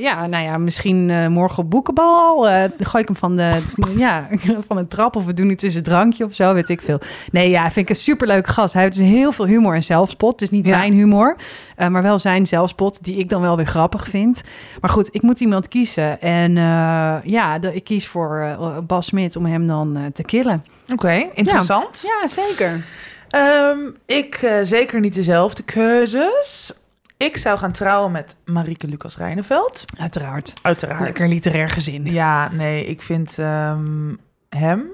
[0.00, 2.42] ja, nou ja, misschien morgen op boekenbal.
[2.78, 3.62] gooi ik hem van de,
[3.96, 4.28] ja,
[4.68, 7.00] van een trap of we doen iets tussen drankje of zo, weet ik veel.
[7.32, 8.74] Nee, ja, vind ik een superleuk gast.
[8.74, 10.32] Hij heeft dus heel veel humor en zelfspot.
[10.32, 10.76] Het is niet Ja.
[10.76, 11.36] mijn humor,
[11.76, 14.42] maar wel zijn zelfspot, die ik dan wel weer grappig vind.
[14.80, 16.19] Maar goed, ik moet iemand kiezen.
[16.20, 20.22] En eh, ja, de, ik kies voor eh, Bas Smit om hem dan eh, te
[20.22, 20.64] killen.
[20.92, 22.00] Oké, interessant.
[22.02, 22.84] Ja, zeker.
[23.28, 26.72] Ehm, ik zeker niet dezelfde keuzes.
[27.16, 29.84] Ik zou gaan trouwen met Marieke Lucas Rijneveld.
[29.98, 30.54] Uiteraard.
[30.62, 31.00] Uiteraard.
[31.00, 32.04] Lekker literair gezin.
[32.04, 34.14] Ja, nee, ik vind ehm,
[34.48, 34.88] hem...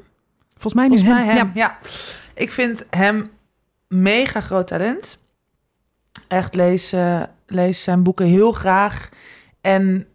[0.53, 1.37] Volgens mij nu Volgens mij hem.
[1.37, 1.79] hem, ja.
[2.35, 3.31] Ik vind hem
[3.89, 5.18] mega groot talent.
[6.29, 6.95] Echt lees,
[7.47, 9.09] lees zijn boeken heel graag.
[9.61, 10.07] En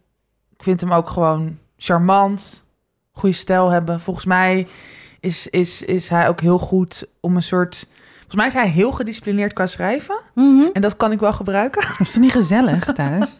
[0.62, 2.64] ik vind hem ook gewoon charmant.
[3.12, 4.00] Goede stijl hebben.
[4.00, 4.68] Volgens mij
[5.20, 7.86] is, is, is hij ook heel goed om een soort...
[8.10, 10.20] Volgens mij is hij heel gedisciplineerd qua schrijven.
[10.34, 10.68] Mhm.
[10.72, 11.82] En dat kan ik wel gebruiken.
[11.98, 13.36] Is het niet gezellig thuis?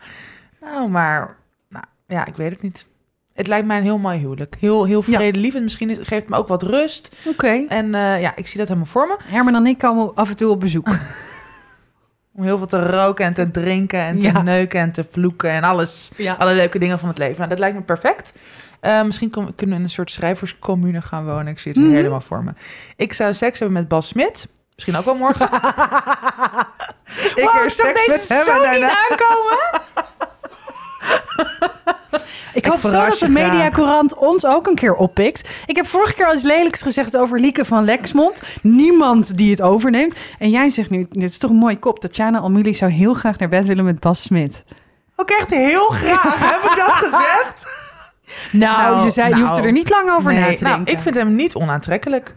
[0.60, 1.36] Nou, maar
[1.68, 2.86] nou, ja, ik weet het niet.
[3.34, 4.56] Het lijkt mij een heel mooi huwelijk.
[4.60, 5.16] Heel, heel Ja.
[5.16, 5.62] vredelievend.
[5.62, 7.16] Misschien is- geeft me ook wat rust.
[7.26, 7.64] Oké.
[7.68, 9.16] En eh, ja, ik zie dat helemaal voor me.
[9.24, 10.88] Herman en ik komen af en toe op bezoek.
[12.36, 14.42] Om heel veel te roken en te drinken en te Ja.
[14.42, 16.10] neuken en te vloeken en alles.
[16.16, 16.34] Ja.
[16.38, 17.36] Alle leuke dingen van het leven.
[17.36, 18.32] Nou, dat lijkt me perfect.
[18.80, 21.46] Eh, misschien kom- kunnen we in een soort schrijverscommune gaan wonen.
[21.48, 21.92] Ik zie het Mhm.
[21.94, 22.50] helemaal voor me.
[22.96, 24.48] Ik zou seks hebben met Bas Smit.
[24.74, 25.46] Misschien ook wel morgen.
[27.36, 29.58] ik Wow, heb seks met hem niet aankomen.
[32.54, 33.28] Ik hoop zo dat de.
[33.28, 35.48] Mediacourant ons ook een keer oppikt.
[35.66, 38.42] Ik heb vorige keer al iets lelijks gezegd over Lieke van Lexmond.
[38.62, 40.14] Niemand die het overneemt.
[40.38, 41.98] En jij zegt nu, dit is toch een mooie kop.
[41.98, 44.64] Tatjana Almuli zou heel graag naar bed willen met Bas Smit.
[45.16, 46.38] Ook echt heel graag.
[46.38, 47.84] heb ik dat gezegd?
[48.52, 49.46] Nou, Nou, je, zei, je nou.
[49.46, 50.94] hoeft er niet lang over na te nou, denken.
[50.94, 52.34] ik vind hem niet onaantrekkelijk.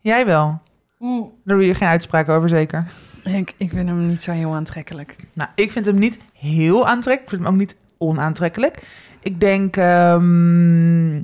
[0.00, 0.60] Jij wel.
[0.98, 1.32] Mm.
[1.44, 2.84] Daar doe je geen uitspraak over, zeker.
[3.24, 5.16] Ik, ik vind hem niet zo heel aantrekkelijk.
[5.34, 7.22] Nou, ik vind hem niet heel aantrekkelijk.
[7.22, 8.82] Ik vind hem ook niet onaantrekkelijk.
[9.20, 9.76] Ik denk...
[9.76, 11.16] ehm,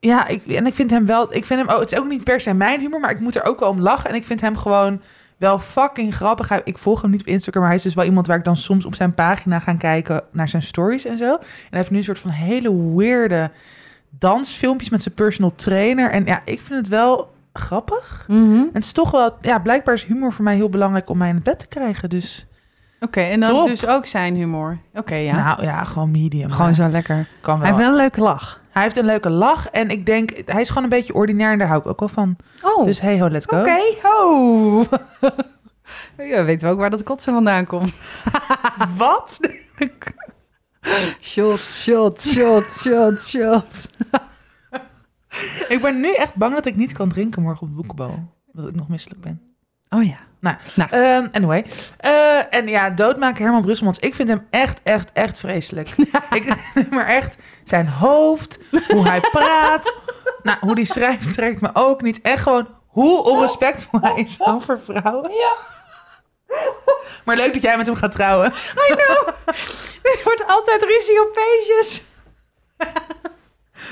[0.00, 1.34] ja, ik, en ik vind hem wel...
[1.34, 3.36] Ik vind hem, oh, het is ook niet per se mijn humor, maar ik moet
[3.36, 4.10] er ook wel om lachen.
[4.10, 5.00] En ik vind hem gewoon
[5.36, 6.50] wel fucking grappig.
[6.64, 8.56] Ik volg hem niet op Instagram, maar hij is dus wel iemand waar ik dan
[8.56, 11.32] soms op zijn pagina ga kijken naar zijn stories en zo.
[11.34, 13.50] En hij heeft nu een soort van hele weirde
[14.18, 16.10] dansfilmpjes met zijn personal trainer.
[16.10, 18.24] En ja, ik vind het wel grappig.
[18.28, 18.54] Mhm.
[18.54, 19.36] En het is toch wel...
[19.40, 22.08] Ja, blijkbaar is humor voor mij heel belangrijk om mij in het bed te krijgen.
[22.08, 22.46] Dus
[23.00, 23.66] Oké, en dan Top.
[23.66, 24.78] dus ook zijn humor.
[24.94, 25.36] Oké, ja.
[25.36, 26.50] nou ja, gewoon medium.
[26.50, 27.28] Gewoon Maar zo lekker.
[27.40, 27.66] Kan wel.
[27.66, 28.60] Hij heeft wel een leuke lach.
[28.70, 31.58] Hij heeft een leuke lach en ik denk, hij is gewoon een beetje ordinair en
[31.58, 32.36] daar hou ik ook wel van.
[32.62, 33.60] Oh, Dus hey ho, let's go.
[33.60, 33.78] oké.
[34.02, 34.84] Oh.
[36.30, 37.92] ja, weten we ook waar dat kotsen vandaan komt.
[38.96, 39.40] Wat?
[41.20, 43.88] Shot, shot, shot, shot, shot.
[45.74, 48.32] ik ben nu echt bang dat ik niet kan drinken morgen op de boekenbal.
[48.52, 49.40] Dat ik nog misselijk ben.
[49.88, 50.16] Oh ja.
[50.90, 51.64] Ehm, anyway.
[51.96, 53.98] Eh, en ja, doodmaken Herman Brusselmans.
[53.98, 55.88] Ik vind hem echt, echt, echt vreselijk.
[56.30, 56.54] ik,
[56.90, 59.92] maar echt, zijn hoofd, hoe hij praat,
[60.42, 62.20] nou, hoe die schrijft, trekt me ook niet.
[62.20, 65.30] Echt gewoon hoe onrespectvol hij is over vrouwen.
[65.30, 65.52] Ja.
[67.24, 68.52] Maar leuk dat jij met hem gaat trouwen.
[70.02, 72.02] Er wordt altijd ruzie op feestjes.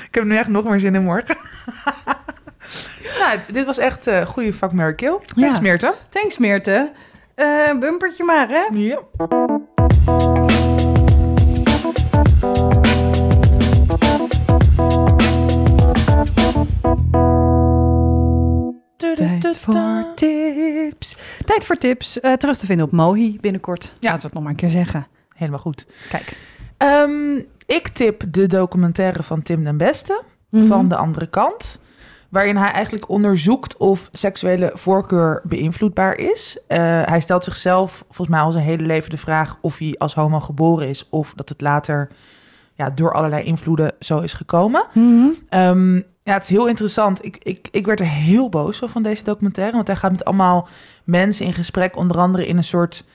[0.07, 1.37] Ik heb nu echt nog meer zin in morgen.
[3.19, 5.17] Nou, dit was echt een goede fuck, Mary Kill.
[5.35, 5.61] Thanks, Ja.
[5.61, 5.93] Meerte.
[6.09, 6.91] Thanks, Meerte.
[7.35, 8.63] Eh, bumpertje maar, hè?
[8.77, 8.99] Ja.
[18.97, 21.17] Tijd voor tips.
[21.45, 22.19] Tijd voor tips.
[22.19, 23.83] Eh, terug te vinden op Mohi binnenkort.
[23.99, 24.09] Ja.
[24.11, 25.07] Laten we het nog maar een keer zeggen.
[25.35, 25.85] Helemaal goed.
[26.09, 26.37] Kijk.
[26.77, 27.35] Ehm,
[27.65, 30.23] ik tip de documentaire van Tim den Beste.
[30.49, 30.65] Mhm.
[30.67, 31.79] van de andere kant.
[32.33, 36.57] Waarin hij eigenlijk onderzoekt of seksuele voorkeur beïnvloedbaar is.
[36.67, 40.13] Eh, hij stelt zichzelf volgens mij al zijn hele leven de vraag of hij als
[40.13, 42.09] homo geboren is of dat het later
[42.73, 44.85] ja, door allerlei invloeden zo is gekomen.
[45.49, 47.25] Ehm, ja, het is heel interessant.
[47.25, 50.25] Ik, ik, ik werd er heel boos van van deze documentaire, want hij gaat met
[50.25, 50.67] allemaal
[51.03, 53.05] mensen in gesprek, onder andere in een soort,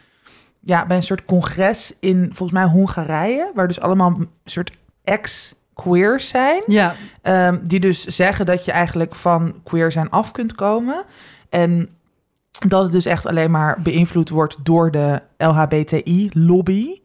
[0.60, 4.70] ja, bij een soort congres in volgens mij Hongarije, waar dus allemaal een soort
[5.78, 6.62] ex-queers zijn.
[6.66, 11.04] Ja, Ehm, die dus zeggen dat je eigenlijk van queer zijn af kunt komen.
[11.48, 11.88] En
[12.68, 17.00] dat het dus echt alleen maar beïnvloed wordt door de LHBTI-lobby.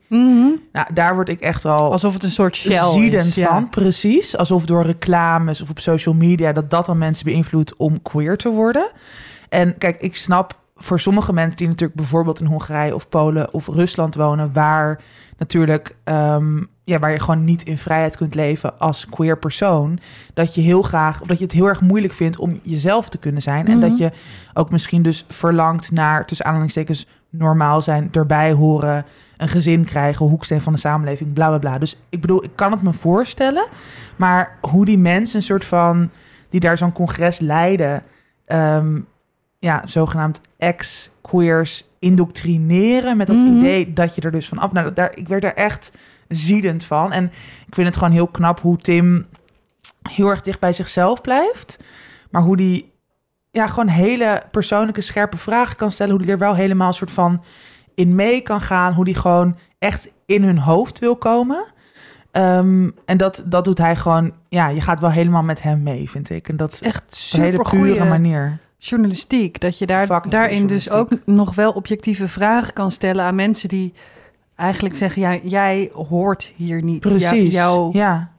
[0.71, 3.35] Nou, daar word ik echt al alsof het een soort shell ziedend is.
[3.35, 3.47] ja.
[3.47, 3.69] van.
[3.69, 6.53] Precies, alsof door reclames of op social media...
[6.53, 8.91] dat dat dan mensen beïnvloedt om queer te worden.
[9.49, 13.67] En kijk, ik snap voor sommige mensen die natuurlijk bijvoorbeeld in Hongarije of Polen of
[13.67, 14.53] Rusland wonen...
[14.53, 15.01] waar
[15.37, 19.99] natuurlijk ehm, ja, waar je gewoon niet in vrijheid kunt leven als queer persoon,
[20.33, 23.17] dat je heel graag, of dat je het heel erg moeilijk vindt om jezelf te
[23.17, 23.67] kunnen zijn.
[23.67, 23.89] En Mhm.
[23.89, 24.11] dat je
[24.53, 29.05] ook misschien dus verlangt naar, tussen aanhalingstekens, normaal zijn, erbij horen,
[29.37, 31.77] een gezin krijgen, hoeksteen van de samenleving, bla bla bla.
[31.77, 33.67] Dus ik bedoel, ik kan het me voorstellen,
[34.15, 36.09] maar hoe die mensen een soort van,
[36.49, 38.03] die daar zo'n congres leiden,
[38.45, 38.99] ehm,
[39.59, 43.57] ja, zogenaamd ex-queers indoctrineren met dat Mhm.
[43.57, 44.71] idee dat je er dus van af.
[44.71, 45.91] Nou, daar, ik werd er echt
[46.35, 47.11] ziedend van.
[47.11, 47.25] En
[47.67, 49.25] ik vind het gewoon heel knap hoe Tim
[50.01, 51.79] heel erg dicht bij zichzelf blijft.
[52.31, 52.91] Maar hoe die
[53.51, 56.13] ja, gewoon hele persoonlijke, scherpe vragen kan stellen.
[56.13, 57.43] Hoe die er wel helemaal een soort van
[57.95, 58.93] in mee kan gaan.
[58.93, 61.65] Hoe die gewoon echt in hun hoofd wil komen.
[62.31, 64.33] Ehm, en dat, dat doet hij gewoon...
[64.49, 66.49] Ja, je gaat wel helemaal met hem mee, vind ik.
[66.49, 67.03] En dat is Echt
[67.33, 68.59] op een hele super pure goede manier.
[68.77, 69.59] journalistiek.
[69.59, 73.69] Dat je daar, Fucking daarin dus ook nog wel objectieve vragen kan stellen aan mensen
[73.69, 73.93] die
[74.63, 77.03] eigenlijk zeggen: ja, jij hoort hier niet.
[77.03, 77.53] Ja, Precies.
[77.53, 78.31] jouw, Ja,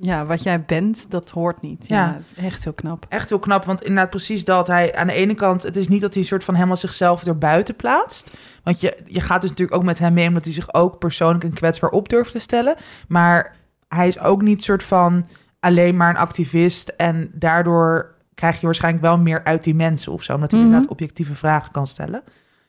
[0.00, 1.88] ja, wat jij bent, dat hoort niet.
[1.88, 3.06] Ja, echt heel knap.
[3.08, 3.64] echt heel knap.
[3.64, 5.62] Want inderdaad precies dat hij aan de ene kant...
[5.62, 8.30] Het is niet dat hij een soort van helemaal zichzelf erbuiten plaatst.
[8.62, 10.28] Want je, je gaat dus natuurlijk ook met hem mee...
[10.28, 12.76] omdat hij zich ook persoonlijk en kwetsbaar op durft te stellen.
[13.08, 13.56] Maar
[13.88, 15.26] hij is ook niet soort van
[15.60, 16.88] alleen maar een activist...
[16.88, 20.34] en daardoor krijg je waarschijnlijk wel meer uit die mensen of zo...
[20.34, 20.68] omdat hij Mhm.
[20.68, 22.22] inderdaad objectieve vragen kan stellen.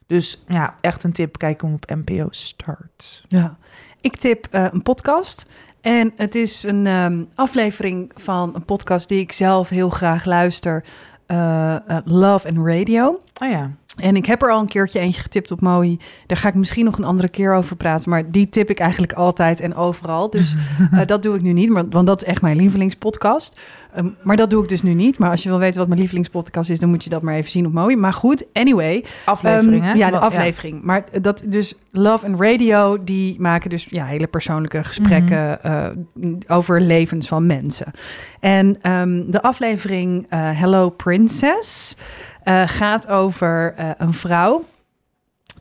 [0.08, 1.38] Dus ja, echt een tip.
[1.38, 3.24] Kijk hem op NPO Start.
[3.28, 3.58] Ja.
[4.02, 5.46] Ik tip eh, een podcast.
[5.82, 10.84] En het is een ehm, aflevering van een podcast die ik zelf heel graag luister.
[11.26, 13.20] eh, eh, Love and Radio.
[13.42, 13.72] Oh ja.
[13.94, 15.98] En ik heb er al een keertje eentje getipt op Mooi.
[16.28, 18.10] Daar ga ik misschien nog een andere keer over praten.
[18.10, 20.30] Maar die tip ik eigenlijk altijd en overal.
[20.30, 20.56] Dus
[20.92, 23.60] eh, dat doe ik nu niet, maar, want dat is echt mijn lievelingspodcast.
[23.94, 25.18] Ehm, maar dat doe ik dus nu niet.
[25.18, 27.52] Maar als je wil weten wat mijn lievelingspodcast is, dan moet je dat maar even
[27.52, 27.96] zien op Mooi.
[27.96, 29.06] Maar goed, anyway.
[29.26, 29.98] Aflevering, Ehm, hè?
[29.98, 30.82] Ja, de aflevering.
[30.84, 35.94] Maar dat dus Love and Radio, die maken dus ja, hele persoonlijke gesprekken Mhm.
[36.24, 37.92] eh, over levens van mensen.
[38.40, 41.96] En ehm, de aflevering eh, Hello Princess
[42.44, 44.64] eh, gaat over eh, een vrouw.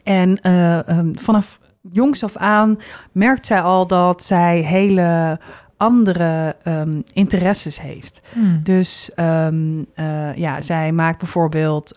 [0.02, 1.58] En eh, ehm, vanaf
[1.92, 2.78] jongs af aan
[3.12, 5.38] merkt zij al dat zij hele
[5.76, 8.22] andere ehm, interesses heeft.
[8.32, 8.60] Hmm.
[8.62, 11.94] Dus ehm, eh, ja, zij maakt bijvoorbeeld,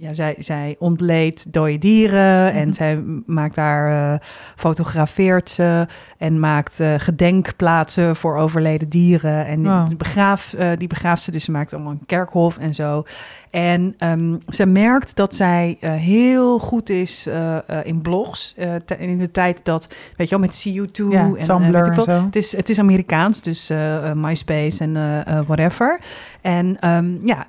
[0.00, 2.72] ja, zij, zij ontleedt dode dieren en Mhm.
[2.72, 4.18] zij maakt daar, eh,
[4.56, 5.86] fotografeert ze
[6.18, 9.46] en maakt eh, gedenkplaatsen voor overleden dieren.
[9.46, 9.86] En Wow.
[9.86, 13.02] die, begraaf, eh, die begraaft ze, dus ze maakt allemaal een kerkhof en zo.
[13.50, 18.54] En ehm, ze merkt dat zij eh, heel goed is eh, eh, in blogs.
[18.56, 19.86] eh, in de tijd dat,
[20.16, 22.24] weet je wel, met CU2 Ja, en eh, Tumblr en zo.
[22.24, 26.00] Het is, het is Amerikaans, dus eh, eh, MySpace en eh, eh, whatever.
[26.40, 27.46] En ehm, ja,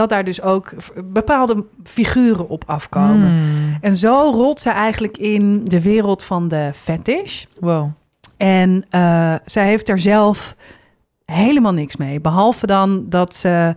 [0.00, 0.72] dat daar dus ook
[1.04, 3.38] bepaalde figuren op afkomen.
[3.38, 3.78] Hmm.
[3.80, 7.44] En zo rolt ze eigenlijk in de wereld van de fetish.
[7.60, 7.90] Wow.
[8.36, 10.56] En eh, zij heeft er zelf
[11.24, 12.20] helemaal niks mee.
[12.20, 13.74] Behalve dan dat ze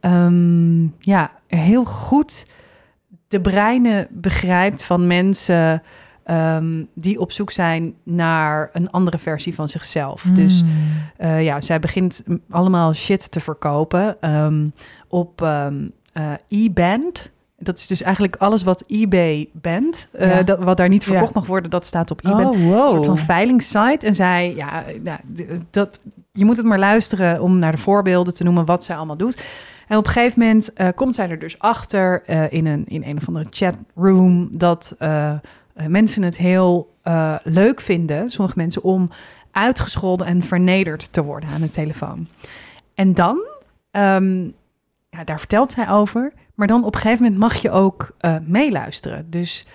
[0.00, 2.46] ehm, ja, heel goed
[3.28, 5.82] de breinen begrijpt van mensen
[6.24, 10.22] ehm, die op zoek zijn naar een andere versie van zichzelf.
[10.22, 10.70] Dus Hmm.
[11.16, 14.68] eh, ja, zij begint allemaal shit te verkopen ehm,
[15.14, 17.30] op ehm eh, e-band.
[17.58, 21.40] Dat is dus eigenlijk alles wat eBay band, eh, dat, wat daar niet verkocht Ja.
[21.40, 22.44] mag worden, dat staat op eBay.
[22.44, 22.86] Oh, Een wow.
[22.86, 24.06] soort van veilingssite.
[24.06, 24.84] En zij, ja,
[25.70, 26.00] dat,
[26.32, 29.42] je moet het maar luisteren om naar de voorbeelden te noemen wat zij allemaal doet.
[29.88, 33.16] En op een gegeven moment eh, komt zij er dus achter in, een, in een
[33.16, 34.96] of andere chatroom dat
[35.74, 36.94] mensen het heel
[37.42, 39.10] leuk vinden, sommige mensen, om
[39.50, 42.26] uitgescholden en vernederd te worden aan de telefoon.
[42.94, 43.38] En dan,
[43.90, 44.48] ehm,
[45.16, 48.36] ja, daar vertelt zij over, maar dan op een gegeven moment mag je ook eh,
[48.42, 49.30] meeluisteren.
[49.30, 49.66] Dus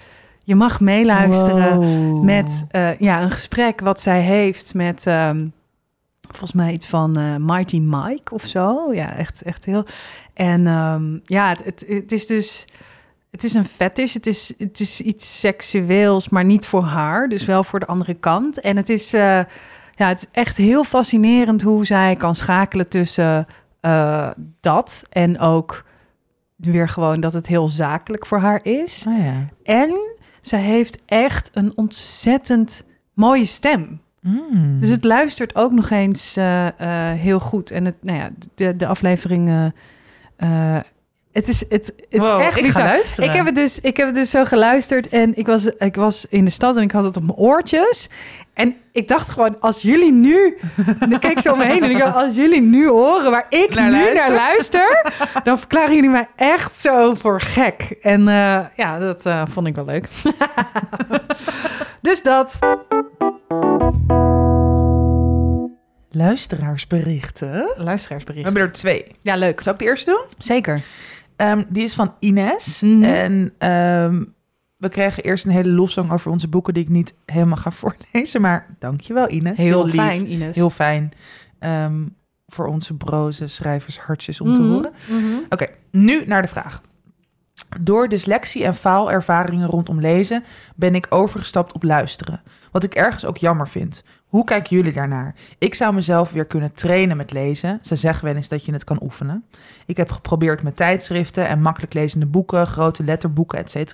[0.44, 2.24] je mag meeluisteren Wow.
[2.24, 5.48] met eh, ja, een gesprek wat zij heeft met, ehm,
[6.32, 8.94] Volgens mij iets van eh, Mighty Mike of zo.
[8.94, 9.86] Ja, echt, echt heel.
[10.34, 12.68] En ehm, ja, het, het, het is dus.
[13.32, 14.14] Het is een fetish.
[14.14, 17.30] Het is, het is iets seksueels, maar niet voor haar.
[17.30, 18.62] Dus wel voor de andere kant.
[18.62, 19.48] En het is, ja,
[19.96, 23.46] het is echt heel fascinerend hoe zij kan schakelen tussen
[23.82, 25.86] eh, dat en ook
[26.56, 29.06] weer gewoon dat het heel zakelijk voor haar is.
[29.08, 29.46] Oh ja.
[29.64, 29.96] En
[30.42, 34.02] zij heeft echt een ontzettend mooie stem.
[34.22, 34.80] Mm.
[34.80, 37.72] Dus het luistert ook nog eens eh, eh, heel goed.
[37.72, 39.74] En het, nou ja, de, de aflevering.
[41.32, 43.30] Het is het, het Wow, echt ik ga luisteren.
[43.30, 46.26] Ik heb het dus, ik heb het dus zo geluisterd en ik was, ik was
[46.30, 48.10] in de stad en ik had het op mijn oortjes.
[48.54, 50.58] En ik dacht gewoon, als jullie nu,
[51.00, 53.46] en ik keek zo om me heen en ik dacht, als jullie nu horen waar
[53.50, 54.16] ik Naar nu luister.
[54.16, 55.12] naar luister,
[55.44, 57.98] dan verklaren jullie mij echt zo voor gek.
[58.02, 60.08] En eh, ja, dat eh, vond ik wel leuk.
[62.02, 62.60] dus dat.
[66.12, 67.52] Luisteraarsberichten.
[67.52, 68.44] We Luisteraarsbericht.
[68.46, 69.16] hebben er twee.
[69.22, 69.62] Ja, leuk.
[69.64, 70.24] Zal ik de eerste doen?
[70.38, 70.82] Zeker.
[71.40, 72.82] Ehm, die is van Ines.
[72.82, 73.04] Mhm.
[73.04, 74.24] En ehm,
[74.78, 76.74] we kregen eerst een hele lofzang over onze boeken...
[76.74, 78.42] die ik niet helemaal ga voorlezen.
[78.42, 79.58] Maar dankjewel Ines.
[79.58, 79.96] Heel, lief.
[79.96, 80.56] fijn, Ines.
[80.56, 81.12] Heel fijn.
[81.60, 82.04] Ehm,
[82.48, 84.92] voor onze broze schrijvershartjes om te Mhm, horen.
[85.10, 85.36] mhm.
[85.50, 86.82] Oké, nu naar de vraag.
[87.80, 90.44] Door dyslexie en faalervaringen rondom lezen
[90.76, 92.42] ben ik overgestapt op luisteren.
[92.72, 94.04] Wat ik ergens ook jammer vind.
[94.30, 95.36] Hoe kijken jullie daarnaar?
[95.58, 97.80] Ik zou mezelf weer kunnen trainen met lezen.
[97.82, 99.46] Ze zeggen wel eens dat je het kan oefenen.
[99.86, 103.94] Ik heb geprobeerd met tijdschriften en makkelijk lezende boeken, grote letterboeken, etc.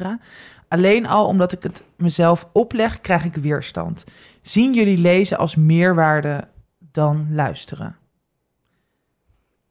[0.68, 4.04] Alleen al omdat ik het mezelf opleg, krijg ik weerstand.
[4.42, 6.48] Zien jullie lezen als meerwaarde
[6.92, 7.96] dan luisteren?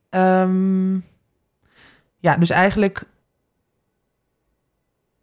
[0.08, 0.94] Ehm,
[2.18, 3.04] ja, dus eigenlijk.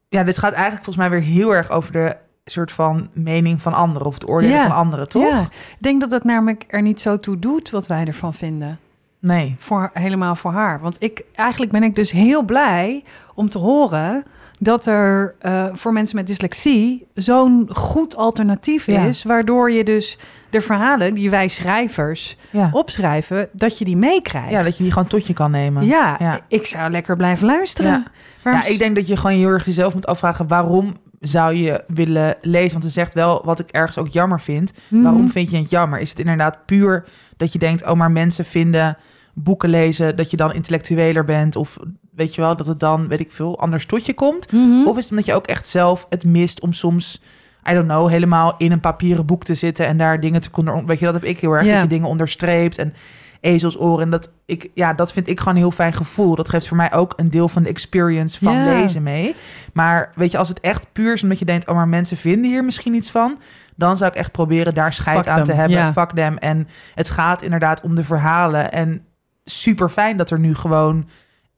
[0.09, 3.73] Ja, dit gaat eigenlijk volgens mij weer heel erg over de soort van mening van
[3.73, 4.67] anderen of het oordelen Ja.
[4.67, 5.29] van anderen, toch?
[5.29, 8.79] Ja, ik denk dat het namelijk er niet zo toe doet wat wij ervan vinden.
[9.19, 9.55] Nee.
[9.57, 10.79] Voor, helemaal voor haar.
[10.79, 13.03] Want ik, eigenlijk ben ik dus heel blij
[13.35, 14.23] om te horen
[14.59, 18.99] dat er eh, voor mensen met dyslexie zo'n goed alternatief Ja.
[19.03, 19.23] is.
[19.23, 20.17] Waardoor je dus
[20.49, 22.69] de verhalen die wij schrijvers Ja.
[22.71, 24.51] opschrijven, dat je die meekrijgt.
[24.51, 25.85] ja, dat je die gewoon tot je kan nemen.
[25.85, 26.39] Ja, Ja.
[26.47, 27.91] ik zou lekker blijven luisteren.
[27.91, 28.03] Ja.
[28.43, 30.47] Waarom- Ja, ik denk dat je gewoon heel erg jezelf moet afvragen...
[30.47, 32.71] waarom zou je willen lezen?
[32.71, 34.73] Want het zegt wel wat ik ergens ook jammer vind.
[34.87, 35.01] Mhm.
[35.01, 35.99] Waarom vind je het jammer?
[35.99, 37.05] Is het inderdaad puur
[37.37, 37.85] dat je denkt...
[37.85, 38.97] oh, maar mensen vinden
[39.33, 40.15] boeken lezen...
[40.15, 41.55] dat je dan intellectueler bent?
[41.55, 41.77] Of
[42.15, 44.51] weet je wel, dat het dan, weet ik veel, anders tot je komt?
[44.51, 44.87] Mhm.
[44.87, 47.21] Of is het omdat je ook echt zelf het mist om soms...
[47.69, 49.87] I don't know, helemaal in een papieren boek te zitten...
[49.87, 50.85] en daar dingen te kunnen...
[50.85, 51.67] Weet je, dat heb ik heel erg.
[51.67, 52.93] Dat je dingen onderstreept en
[53.41, 54.03] ezelsoren.
[54.03, 56.35] En dat, ik, ja, dat vind ik gewoon een heel fijn gevoel.
[56.35, 59.35] Dat geeft voor mij ook een deel van de experience van lezen mee.
[59.73, 61.67] Maar weet je, als het echt puur is omdat je denkt...
[61.67, 63.39] oh, maar mensen vinden hier misschien iets van...
[63.75, 65.77] dan zou ik echt proberen daar scheid Fuck aan te hebben.
[65.77, 65.93] ja.
[65.93, 66.37] Fuck them.
[66.37, 68.71] En het gaat inderdaad om de verhalen.
[68.71, 69.05] En
[69.43, 71.07] super fijn dat er nu gewoon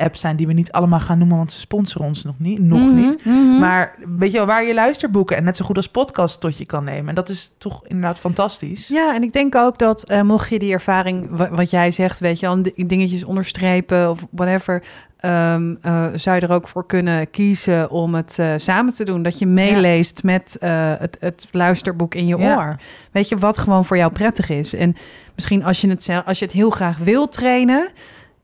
[0.04, 0.36] apps zijn...
[0.36, 1.38] die we niet allemaal gaan noemen...
[1.38, 2.60] want ze sponsoren ons nog niet.
[2.60, 3.26] Nog Mhm, niet.
[3.26, 3.60] mhm.
[3.60, 5.38] Maar weet je wel, waar je luisterboeken...
[5.38, 7.10] en net zo goed als podcast tot je kan nemen.
[7.10, 8.88] En dat is toch inderdaad fantastisch.
[8.88, 12.20] Ja, en ik denk ook dat eh, mocht je die ervaring, wa- wat jij zegt,
[12.20, 14.84] weet je, al di- dingetjes onderstrepen of whatever,
[15.20, 19.24] ehm, eh, zou je er ook voor kunnen kiezen om het eh, samen te doen.
[19.24, 22.56] Dat je meeleest met eh, het, het luisterboek in je Ja.
[22.56, 22.76] oor.
[23.12, 24.74] Weet je, wat gewoon voor jou prettig is.
[24.74, 24.96] En
[25.36, 27.90] misschien als je het, zelf- als je het heel graag wil trainen,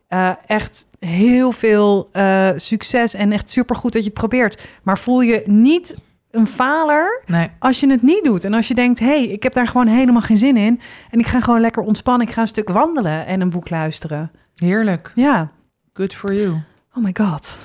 [0.10, 4.62] eh, echt heel veel eh, succes en echt supergoed dat je het probeert.
[4.84, 5.98] Maar voel je niet
[6.32, 9.44] een faler Nee, als je het niet doet en als je denkt, hé, hey, ik
[9.44, 10.80] heb daar gewoon helemaal geen zin in
[11.10, 14.32] en ik ga gewoon lekker ontspannen, ik ga een stuk wandelen en een boek luisteren.
[14.56, 15.12] heerlijk.
[15.16, 15.52] Ja,
[15.94, 16.50] Good for you.
[16.94, 17.58] oh my god.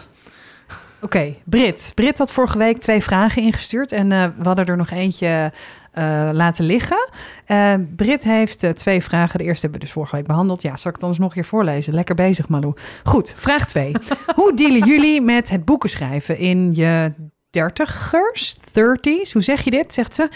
[1.01, 1.93] Oké, Brit.
[1.95, 5.53] Brit had vorige week twee vragen ingestuurd en eh, we hadden er nog eentje
[5.95, 7.09] eh, laten liggen.
[7.45, 9.39] Eh, Brit heeft eh, twee vragen.
[9.39, 10.63] De eerste hebben we dus vorige week behandeld.
[10.63, 11.95] Ja, zal ik het anders nog een keer voorlezen?
[11.95, 12.75] Lekker bezig, Malou.
[13.05, 13.93] Goed, vraag 2.
[14.37, 17.13] Hoe dealen jullie met het boeken schrijven in je
[17.51, 19.33] dertigers, 30s?
[19.33, 19.95] Hoe zeg je dit?
[19.95, 20.29] Zegt ze.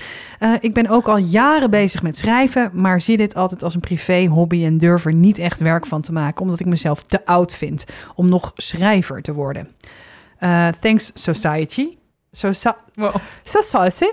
[0.61, 4.27] Ik ben ook al jaren bezig met schrijven, maar zie dit altijd als een privé
[4.27, 7.55] hobby en durf er niet echt werk van te maken, omdat ik mezelf te oud
[7.55, 7.85] vind
[8.15, 9.69] om nog schrijver te worden.
[10.81, 11.97] Thanks society.
[12.31, 13.15] Socia Wow.
[13.45, 14.07] society.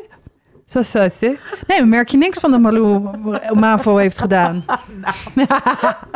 [0.65, 1.37] Society.
[1.67, 3.17] Nee, maar merk je niks van de Malou
[3.53, 4.65] Mavo heeft gedaan.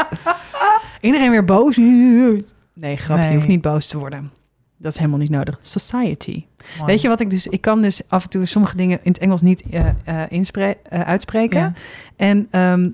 [1.01, 1.75] Iedereen weer boos.
[1.75, 3.23] Nee, grapje.
[3.25, 4.31] Je hoeft niet boos te worden.
[4.77, 5.59] Dat is helemaal niet nodig.
[5.61, 6.45] Society.
[6.85, 7.47] Weet je wat ik dus...
[7.47, 10.47] Ik kan dus af en toe sommige dingen in het Engels niet eh, eh,
[10.83, 11.59] eh, uitspreken.
[11.59, 11.73] Ja.
[12.15, 12.89] En ehm,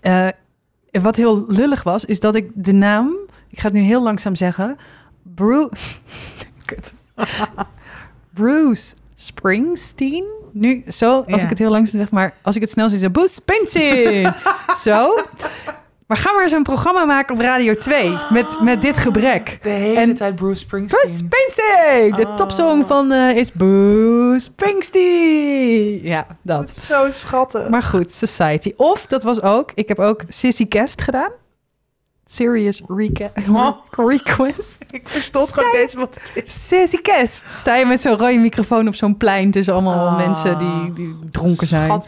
[0.00, 0.28] eh,
[1.02, 3.16] wat heel lullig was, is dat ik de naam...
[3.48, 4.76] Ik ga het nu heel langzaam zeggen.
[5.22, 5.70] Bruce...
[8.34, 10.24] Bruce Springsteen
[10.56, 11.42] Nu, zo, als Ja.
[11.42, 14.32] ik het heel langzaam zeg, maar als ik het snel zie, zo Springsteen.
[14.84, 15.14] zo.
[16.06, 19.58] Maar ga maar eens een programma maken op Radio 2 met, met dit gebrek.
[19.62, 21.00] De hele En- tijd Bruce Springsteen.
[21.00, 22.12] Bruce Springsteen!
[22.14, 22.34] De Oh.
[22.34, 26.00] topsong van eh, is Bruce Springsteen.
[26.02, 26.76] Ja, dat.
[26.76, 27.68] Zo schattig.
[27.68, 28.72] Maar goed, Society.
[28.76, 31.30] Of, dat was ook, ik heb ook Sissy Cast gedaan.
[32.34, 33.76] Serious reca- Oh.
[34.10, 34.78] request.
[34.90, 36.68] ik verstond gewoon deze wat het is.
[36.68, 37.44] Sissy Cast.
[37.52, 40.16] Sta je met zo'n rode microfoon op zo'n plein tussen allemaal Ah.
[40.16, 42.02] mensen die, die dronken zijn.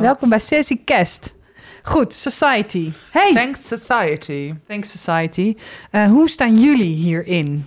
[0.00, 1.34] Welkom bij Sissy Cast.
[1.82, 2.92] Goed, Society.
[3.10, 4.54] Hey, Thanks Society.
[4.68, 5.56] Thanks Society.
[5.90, 7.66] Eh, hoe staan jullie hierin?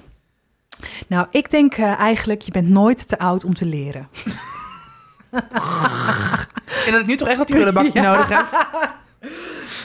[1.07, 4.07] Nou, ik denk eh, eigenlijk, je bent nooit te oud om te leren.
[6.85, 8.13] En dat ik nu toch echt dat prullenbakje Ja.
[8.13, 8.45] nodig heb.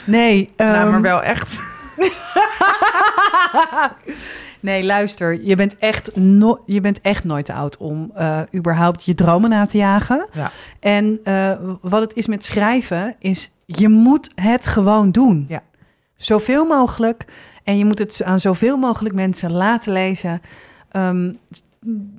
[0.05, 1.61] Nee, nou, ehm, maar wel echt.
[4.59, 5.43] nee, luister.
[5.43, 9.49] Je bent echt, no je bent echt nooit te oud om eh, überhaupt je dromen
[9.49, 10.27] na te jagen.
[10.31, 10.51] Ja.
[10.79, 15.45] En eh, wat het is met schrijven, is je moet het gewoon doen.
[15.47, 15.63] Ja.
[16.15, 17.25] Zoveel mogelijk.
[17.63, 20.41] En je moet het aan zoveel mogelijk mensen laten lezen.
[20.91, 21.33] Ehm,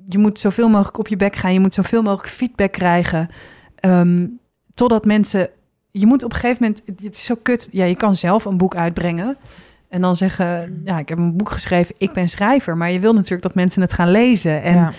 [0.07, 1.53] je moet zoveel mogelijk op je bek gaan.
[1.53, 3.29] Je moet zoveel mogelijk feedback krijgen.
[3.75, 4.27] Ehm,
[4.73, 5.49] totdat mensen...
[5.91, 7.03] Je moet op een gegeven moment...
[7.03, 7.67] Het is zo kut.
[7.71, 9.37] Ja, je kan zelf een boek uitbrengen.
[9.91, 10.81] En dan zeggen...
[10.85, 11.95] Ja, ik heb een boek geschreven.
[11.97, 12.77] Ik ben schrijver.
[12.77, 14.63] Maar je wil natuurlijk dat mensen het gaan lezen.
[14.63, 14.91] En ja.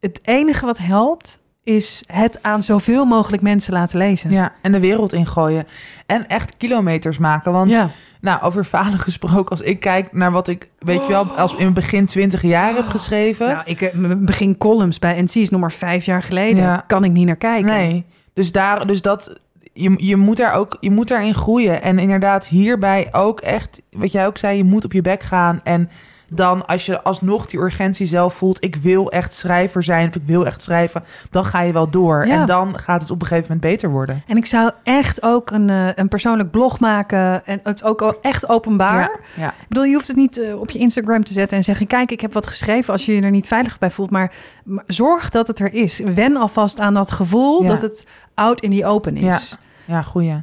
[0.00, 1.40] het enige wat helpt...
[1.62, 4.30] is het aan zoveel mogelijk mensen laten lezen.
[4.30, 5.66] ja, en de wereld ingooien.
[6.06, 7.52] En echt kilometers maken.
[7.52, 7.90] Want ja.
[8.20, 11.58] nou, over falen gesproken, als ik kijk naar wat ik, weet je wel, als in
[11.58, 13.48] mijn begin twintig jaar heb geschreven.
[13.48, 16.62] Nou, ik eh, begin columns bij NC is nog maar vijf jaar geleden.
[16.62, 16.84] Ja.
[16.86, 17.70] Kan ik niet naar kijken.
[17.70, 19.40] Nee, dus daar, dus dat,
[19.78, 21.82] je, je moet daar ook, je moet daarin groeien.
[21.82, 25.60] En inderdaad, hierbij ook echt, wat jij ook zei, je moet op je bek gaan.
[25.64, 25.90] En
[26.32, 30.22] dan, als je alsnog die urgentie zelf voelt, ik wil echt schrijver zijn, of ik
[30.24, 32.26] wil echt schrijven, dan ga je wel door.
[32.26, 32.40] Ja.
[32.40, 34.22] En dan gaat het op een gegeven moment beter worden.
[34.26, 38.18] En ik zou echt ook een, eh, een persoonlijk blog maken en het ook al
[38.22, 39.00] echt openbaar.
[39.00, 39.48] Ja, ja.
[39.48, 42.10] Ik bedoel, je hoeft het niet eh, op je Instagram te zetten en zeggen: Kijk,
[42.10, 44.10] ik heb wat geschreven als je je er niet veilig bij voelt.
[44.10, 44.32] Maar,
[44.64, 45.98] maar zorg dat het er is.
[45.98, 49.56] Wen alvast aan dat gevoel dat het out in the open is.
[49.88, 49.94] Ja.
[49.94, 50.42] ja goeie.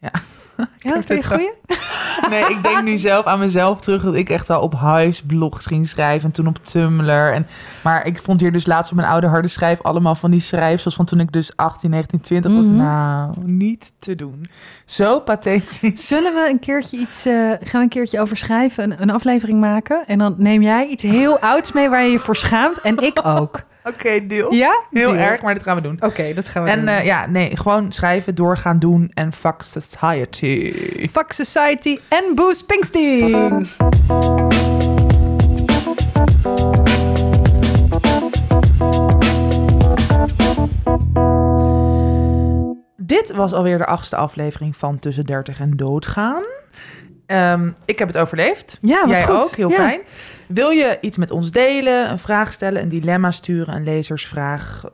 [0.78, 1.52] Ja, heb vind je goeie?
[2.30, 5.88] Nee, ik denk nu zelf aan mezelf terug dat ik echt al op huisblogs ging
[5.88, 7.32] schrijven en toen op Tumblr.
[7.32, 7.46] En,
[7.82, 10.94] maar ik vond hier dus laatst op mijn oude harde schrijf allemaal van die schrijfsels
[10.94, 12.66] van toen ik dus 18, 19, 20 was.
[12.66, 12.76] Mhm.
[12.76, 14.46] Nou, niet te doen.
[14.84, 16.06] Zo pathetisch.
[16.06, 19.60] Zullen we een keertje iets, eh, gaan we een keertje over schrijven, een, een aflevering
[19.60, 20.04] maken?
[20.06, 23.20] En dan neem jij iets heel ouds mee waar je je voor schaamt en ik
[23.24, 23.64] ook.
[23.88, 24.52] Oké, deal.
[24.52, 24.80] Ja?
[24.90, 25.22] Heel Deal.
[25.30, 25.96] erg, maar dit gaan we doen.
[26.00, 26.88] Oké, dat gaan we En doen.
[26.88, 30.72] eh, ja, nee, gewoon schrijven, doorgaan doen en fuck society.
[31.12, 33.66] Fuck Society en Bruce Springsteen.
[42.96, 46.42] Dit was alweer de achtste aflevering van Tussen 30 en Doodgaan.
[47.26, 48.78] Ehm, ik heb het overleefd.
[48.80, 49.44] Ja, wat Jij goed.
[49.44, 49.76] ook, heel Ja.
[49.76, 50.00] fijn.
[50.48, 54.84] Wil je iets met ons delen, een vraag stellen, een dilemma sturen, een lezersvraag,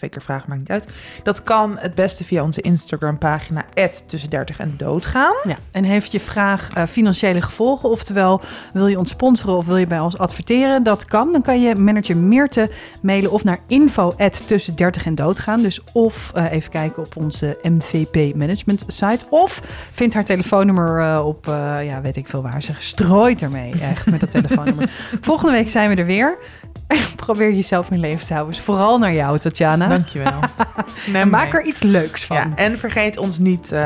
[0.00, 0.92] twee keer vraag, maakt niet uit.
[1.22, 3.64] Dat kan het beste via onze Instagram pagina
[4.06, 5.34] tussen 30 en doodgaan.
[5.44, 7.90] Ja, en heeft je vraag eh, financiële gevolgen?
[7.90, 8.40] Oftewel,
[8.72, 10.82] wil je ons sponsoren of wil je bij ons adverteren?
[10.82, 11.32] Dat kan.
[11.32, 12.70] Dan kan je manager Meerte
[13.02, 14.14] mailen of naar info
[14.46, 15.62] tussen 30 en doodgaan.
[15.62, 19.26] Dus of eh, even kijken op onze MVP management site.
[19.28, 21.44] Of vind haar telefoonnummer eh, op,
[21.82, 22.62] ja, weet ik veel waar.
[22.62, 24.90] Ze strooit ermee echt met dat telefoonnummer.
[25.20, 26.38] Volgende week zijn we er weer.
[27.16, 28.54] Probeer jezelf in leven te houden.
[28.54, 29.88] Dus vooral naar jou, Tatjana.
[29.88, 30.40] Dankjewel.
[31.12, 32.36] En maak er iets leuks van.
[32.36, 33.80] Ja, en vergeet ons niet eh,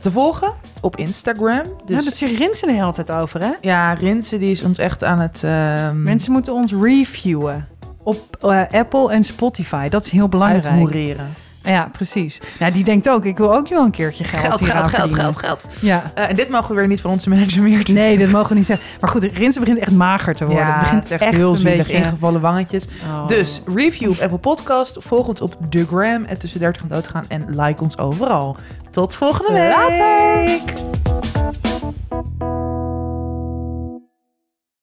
[0.00, 1.62] te volgen op Instagram.
[1.84, 3.50] Dus Ja, dat zegt Rinsen de hele tijd over, hè?
[3.60, 5.44] ja, Rinse die is ons echt aan het...
[5.44, 7.68] ehm, Mensen moeten ons reviewen
[8.02, 9.88] op eh, Apple en Spotify.
[9.88, 10.66] Dat is heel belangrijk.
[10.66, 11.32] uitmoereren.
[11.68, 12.40] Ja, precies.
[12.58, 15.20] Ja, die denkt ook, ik wil ook wel een keertje geld, Geld, geld, geld, verdienen.
[15.20, 15.66] geld, geld.
[15.80, 16.02] Ja.
[16.14, 18.48] Eh, en dit mogen we weer niet van onze manager meer te Nee, dat mogen
[18.48, 18.86] we niet zeggen.
[19.00, 20.64] Maar goed, Rinsen begint echt mager te worden.
[20.64, 21.92] Ja, het begint het is echt, echt heel een zielig, beetje...
[21.92, 22.86] ingevallen wangetjes.
[23.10, 23.26] Oh.
[23.26, 27.24] Dus review op Apple Podcast, volg ons op The Gram, en tussen 30 en doodgaan
[27.28, 28.56] en like ons overal.
[28.90, 29.74] Tot volgende week!
[29.76, 30.60] Later!